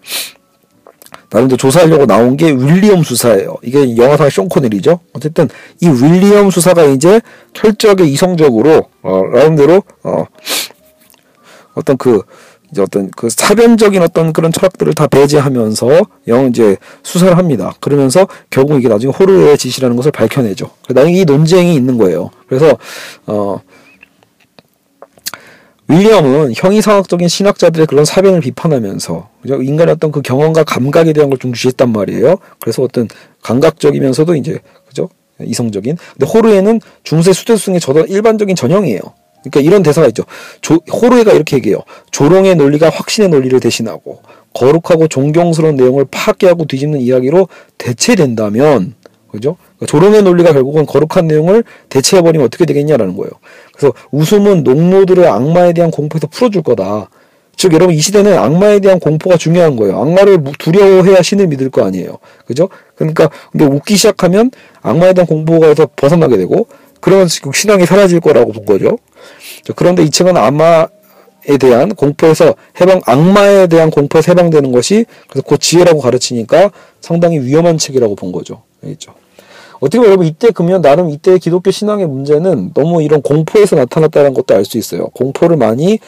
[1.32, 3.58] 나름대로 조사하려고 나온 게 윌리엄 수사예요.
[3.64, 5.00] 이게 영화상 쇼 코넬이죠.
[5.14, 5.48] 어쨌든
[5.80, 7.22] 이 윌리엄 수사가 이제
[7.54, 10.26] 철저하게 이성적으로 어, 나름대로 어,
[11.76, 12.22] 어떤 그
[12.72, 17.74] 이제 어떤 그 사변적인 어떤 그런 철학들을 다 배제하면서 영 이제 수사를 합니다.
[17.80, 20.70] 그러면서 결국 이게 나중에 호르의 짓이라는 것을 밝혀내죠.
[20.90, 22.30] 나중에 이 논쟁이 있는 거예요.
[22.48, 22.78] 그래서
[23.26, 23.62] 어
[25.90, 29.62] 윌리엄은 형이상학적인 신학자들의 그런 사변을 비판하면서 그죠?
[29.62, 32.36] 인간의 어떤 그 경험과 감각에 대한 걸 좀 주시했단 말이에요.
[32.60, 33.08] 그래서 어떤
[33.42, 35.10] 감각적이면서도 이제 그죠?
[35.42, 35.98] 이성적인.
[36.18, 39.00] 근데 호르에는 중세 수도승의 저도 일반적인 전형이에요.
[39.42, 40.24] 그러니까 이런 대사가 있죠.
[40.60, 41.80] 조, 호르에가 이렇게 얘기해요.
[42.12, 44.22] 조롱의 논리가 확신의 논리를 대신하고
[44.54, 48.96] 거룩하고 존경스러운 내용을 파괴하고 뒤집는 이야기로 대체된다면
[49.32, 49.58] 그죠?
[49.78, 53.32] 그러니까 조롱의 논리가 결국은 거룩한 내용을 대체해버리면 어떻게 되겠냐라는 거예요.
[53.74, 57.10] 그래서 웃음은 농노들의 악마에 대한 공포에서 풀어줄 거다.
[57.56, 60.00] 즉 여러분 이 시대는 악마에 대한 공포가 중요한 거예요.
[60.00, 62.18] 악마를 두려워해야 신을 믿을 거 아니에요.
[62.46, 62.70] 그죠?
[62.96, 64.50] 그러니까 근데 웃기 시작하면
[64.82, 66.68] 악마에 대한 공포가에서 벗어나게 되고
[67.02, 68.98] 그러면 신앙이 사라질 거라고 본 거죠.
[69.76, 76.00] 그런데 이 책은 악마에 대한 공포에서 해방 악마에 대한 공포에서 해방되는 것이 그래서 곧 지혜라고
[76.00, 76.72] 가르치니까
[77.02, 78.64] 상당히 위험한 책이라고 본 거죠.
[78.84, 79.14] 알겠죠?
[79.80, 84.54] 어떻게 보면 여러분 이때 그러면 나름 이때 기독교 신앙의 문제는 너무 이런 공포에서 나타났다는 것도
[84.54, 85.08] 알 수 있어요.
[85.14, 86.00] 공포를 많이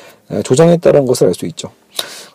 [0.44, 1.70] 조장했다는 것을 알 수 있죠.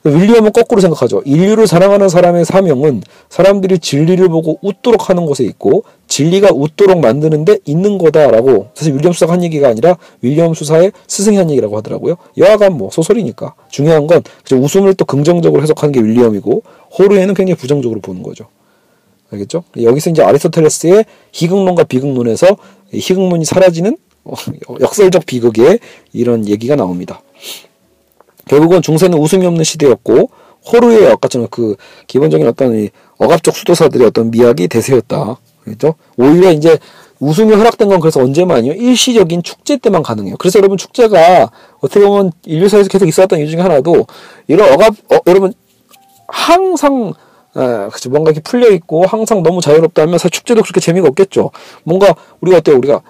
[0.05, 1.23] 윌리엄은 거꾸로 생각하죠.
[1.25, 7.99] 인류를 사랑하는 사람의 사명은 사람들이 진리를 보고 웃도록 하는 것에 있고 진리가 웃도록 만드는데 있는
[7.99, 12.17] 거다라고 사실 윌리엄 수사가 한 얘기가 아니라 윌리엄 수사의 스승이 한 얘기라고 하더라고요.
[12.39, 14.23] 여하간 뭐 소설이니까 중요한 건
[14.53, 16.63] 웃음을 또 긍정적으로 해석하는 게 윌리엄이고
[16.99, 18.47] 호르에는 굉장히 부정적으로 보는 거죠.
[19.31, 19.65] 알겠죠?
[19.81, 22.57] 여기서 이제 아리스토텔레스의 희극론과 비극론에서
[22.93, 23.97] 희극론이 사라지는
[24.81, 25.79] 역설적 비극의
[26.13, 27.23] 이런 얘기가 나옵니다.
[28.49, 30.31] 결국은 중세는 웃음이 없는 시대였고
[30.73, 35.37] 호르의 아까처럼 그 기본적인 어떤 이 억압적 수도사들의 어떤 미학이 대세였다.
[35.63, 35.95] 그렇죠?
[36.17, 36.79] 오히려 이제
[37.19, 38.73] 웃음이 허락된 건 그래서 언제만요?
[38.73, 40.37] 일시적인 축제 때만 가능해요.
[40.39, 41.51] 그래서 여러분 축제가
[41.81, 44.07] 어떻게 보면 인류사에서 계속 있었던 이유 중에 하나도
[44.49, 45.53] 이런 억압 어, 여러분
[46.29, 47.15] 항상
[47.57, 51.51] 에, 그치 뭔가 이렇게 풀려 있고 항상 너무 자유롭다면 사실 축제도 그렇게 재미가 없겠죠.
[51.85, 52.77] 뭔가 우리가 어때요?
[52.77, 53.03] 우리가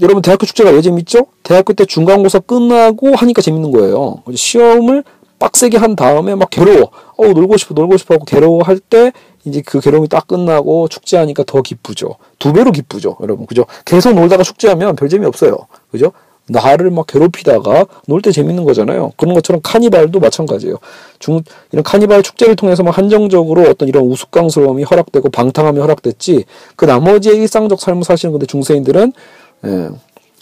[0.00, 1.26] 여러분 대학교 축제가 왜 재밌죠?
[1.42, 4.22] 대학교 때 중간고사 끝나고 하니까 재밌는 거예요.
[4.34, 5.04] 시험을
[5.38, 6.90] 빡세게 한 다음에 막 괴로워.
[7.16, 9.12] 어 놀고 싶어 놀고 싶어 하고 괴로워할 때
[9.44, 12.16] 이제 그 괴로움이 딱 끝나고 축제하니까 더 기쁘죠.
[12.38, 13.46] 두 배로 기쁘죠, 여러분.
[13.46, 13.64] 그죠?
[13.84, 15.56] 계속 놀다가 축제하면 별 재미 없어요.
[15.90, 16.12] 그죠?
[16.48, 19.12] 나를 막 괴롭히다가 놀 때 재밌는 거잖아요.
[19.16, 20.76] 그런 것처럼 카니발도 마찬가지예요.
[21.18, 21.42] 중
[21.72, 26.44] 이런 카니발 축제를 통해서 막 한정적으로 어떤 이런 우스꽝스러움이 허락되고 방탕함이 허락됐지
[26.76, 29.12] 그 나머지의 일상적 삶을 사시는 건데 중세인들은
[29.64, 29.88] 예,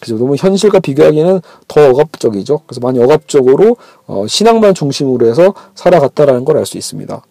[0.01, 0.19] 그죠.
[0.19, 2.61] 너무 현실과 비교하기에는 더 억압적이죠.
[2.67, 3.77] 그래서 많이 억압적으로
[4.07, 7.23] 어, 신앙만 중심으로 해서 살아갔다라는 걸 알 수 있습니다.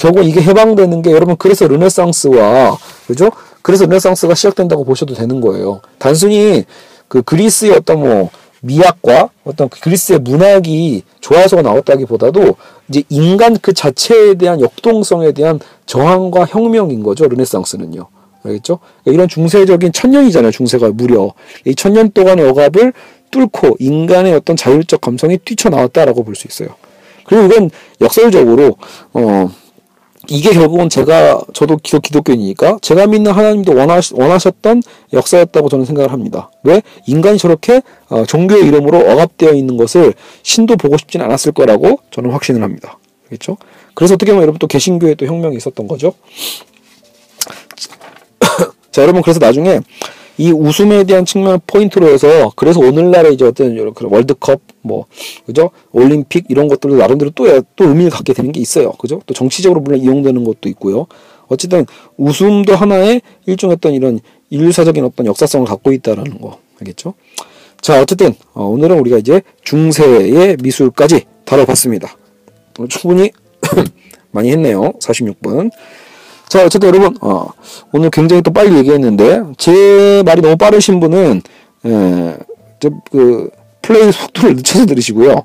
[0.00, 2.76] 결국 이게 해방되는 게 여러분 그래서 르네상스와
[3.06, 3.30] 그죠?
[3.62, 5.80] 그래서 르네상스가 시작된다고 보셔도 되는 거예요.
[5.98, 6.64] 단순히
[7.08, 8.30] 그 그리스의 어떤 뭐
[8.60, 12.56] 미학과 어떤 그 그리스의 문학이 좋아서가 나왔다기보다도
[12.88, 17.28] 이제 인간 그 자체에 대한 역동성에 대한 저항과 혁명인 거죠.
[17.28, 18.06] 르네상스는요.
[18.44, 18.78] 알겠죠?
[19.04, 20.50] 이런 중세적인 천년이잖아요.
[20.52, 21.32] 중세가 무려
[21.64, 22.92] 이 천년 동안의 억압을
[23.30, 26.74] 뚫고 인간의 어떤 자율적 감성이 뛰쳐나왔다라고 볼 수 있어요.
[27.26, 28.76] 그리고 이건 역설적으로
[29.12, 29.50] 어
[30.30, 36.12] 이게 결국은 제가 저도 기독 기독 교인이니까 제가 믿는 하나님도 원하시, 원하셨던 역사였다고 저는 생각을
[36.12, 36.50] 합니다.
[36.62, 40.12] 왜 인간이 저렇게 어, 종교의 이름으로 억압되어 있는 것을
[40.42, 42.98] 신도 보고 싶지는 않았을 거라고 저는 확신을 합니다.
[43.26, 43.56] 그렇죠?
[43.94, 46.12] 그래서 어떻게 보면 여러분 또 개신교에 또 혁명이 있었던 거죠.
[48.92, 49.80] 자, 여러분 그래서 나중에
[50.36, 55.06] 이 웃음에 대한 측면 포인트로 해서 그래서 오늘날의 이제 어떤 이런 월드컵 뭐
[55.46, 55.70] 그죠?
[55.92, 58.90] 올림픽 이런 것들도 나름대로 또 또 의미를 갖게 되는 게 있어요.
[58.92, 59.20] 그죠?
[59.26, 61.06] 또 정치적으로 물론 이용되는 것도 있고요.
[61.46, 61.86] 어쨌든
[62.16, 64.18] 웃음도 하나의 일종의 어떤 이런
[64.50, 66.58] 인류사적인 어떤 역사성을 갖고 있다라는 거.
[66.80, 67.14] 알겠죠?
[67.80, 72.16] 자 어쨌든 어, 오늘은 우리가 이제 중세의 미술까지 다뤄봤습니다.
[72.88, 73.30] 충분히
[74.32, 74.92] 많이 했네요.
[75.00, 75.70] 46분
[76.48, 77.50] 자, 어쨌든 여러분, 어,
[77.92, 81.42] 오늘 굉장히 또 빨리 얘기했는데, 제 말이 너무 빠르신 분은,
[81.84, 82.36] 예,
[82.80, 83.50] 저, 그,
[83.88, 85.42] 플레이 속도를 늦춰서 들으시고요.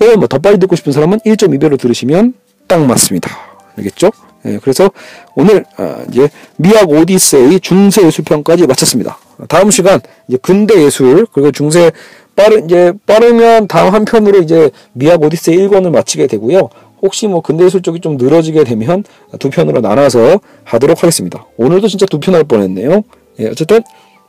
[0.00, 2.34] 혹은 뭐 더 빨리 듣고 싶은 사람은 1.2배로 들으시면
[2.66, 3.30] 딱 맞습니다.
[3.78, 4.10] 알겠죠?
[4.46, 4.90] 예, 그래서
[5.36, 9.18] 오늘, 어, 이제, 미학 오디세이 중세 예술편까지 마쳤습니다.
[9.48, 11.92] 다음 시간, 이제 근대 예술, 그리고 중세,
[12.36, 16.68] 빠르, 이제, 빠르면 다음 한 편으로 이제 미학 오디세이 1권을 마치게 되고요.
[17.00, 19.04] 혹시 뭐 근대 예술 쪽이 좀 늘어지게 되면
[19.38, 21.46] 두 편으로 나눠서 하도록 하겠습니다.
[21.56, 23.02] 오늘도 진짜 두 편 할 뻔했네요.
[23.40, 23.82] 예, 어쨌든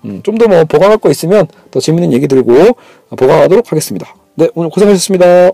[0.03, 2.53] 음, 좀 더 뭐 보강할 거 있으면 더 재밌는 얘기 들고
[3.15, 4.15] 보강하도록 하겠습니다.
[4.35, 5.51] 네, 오늘 고생하셨습니다.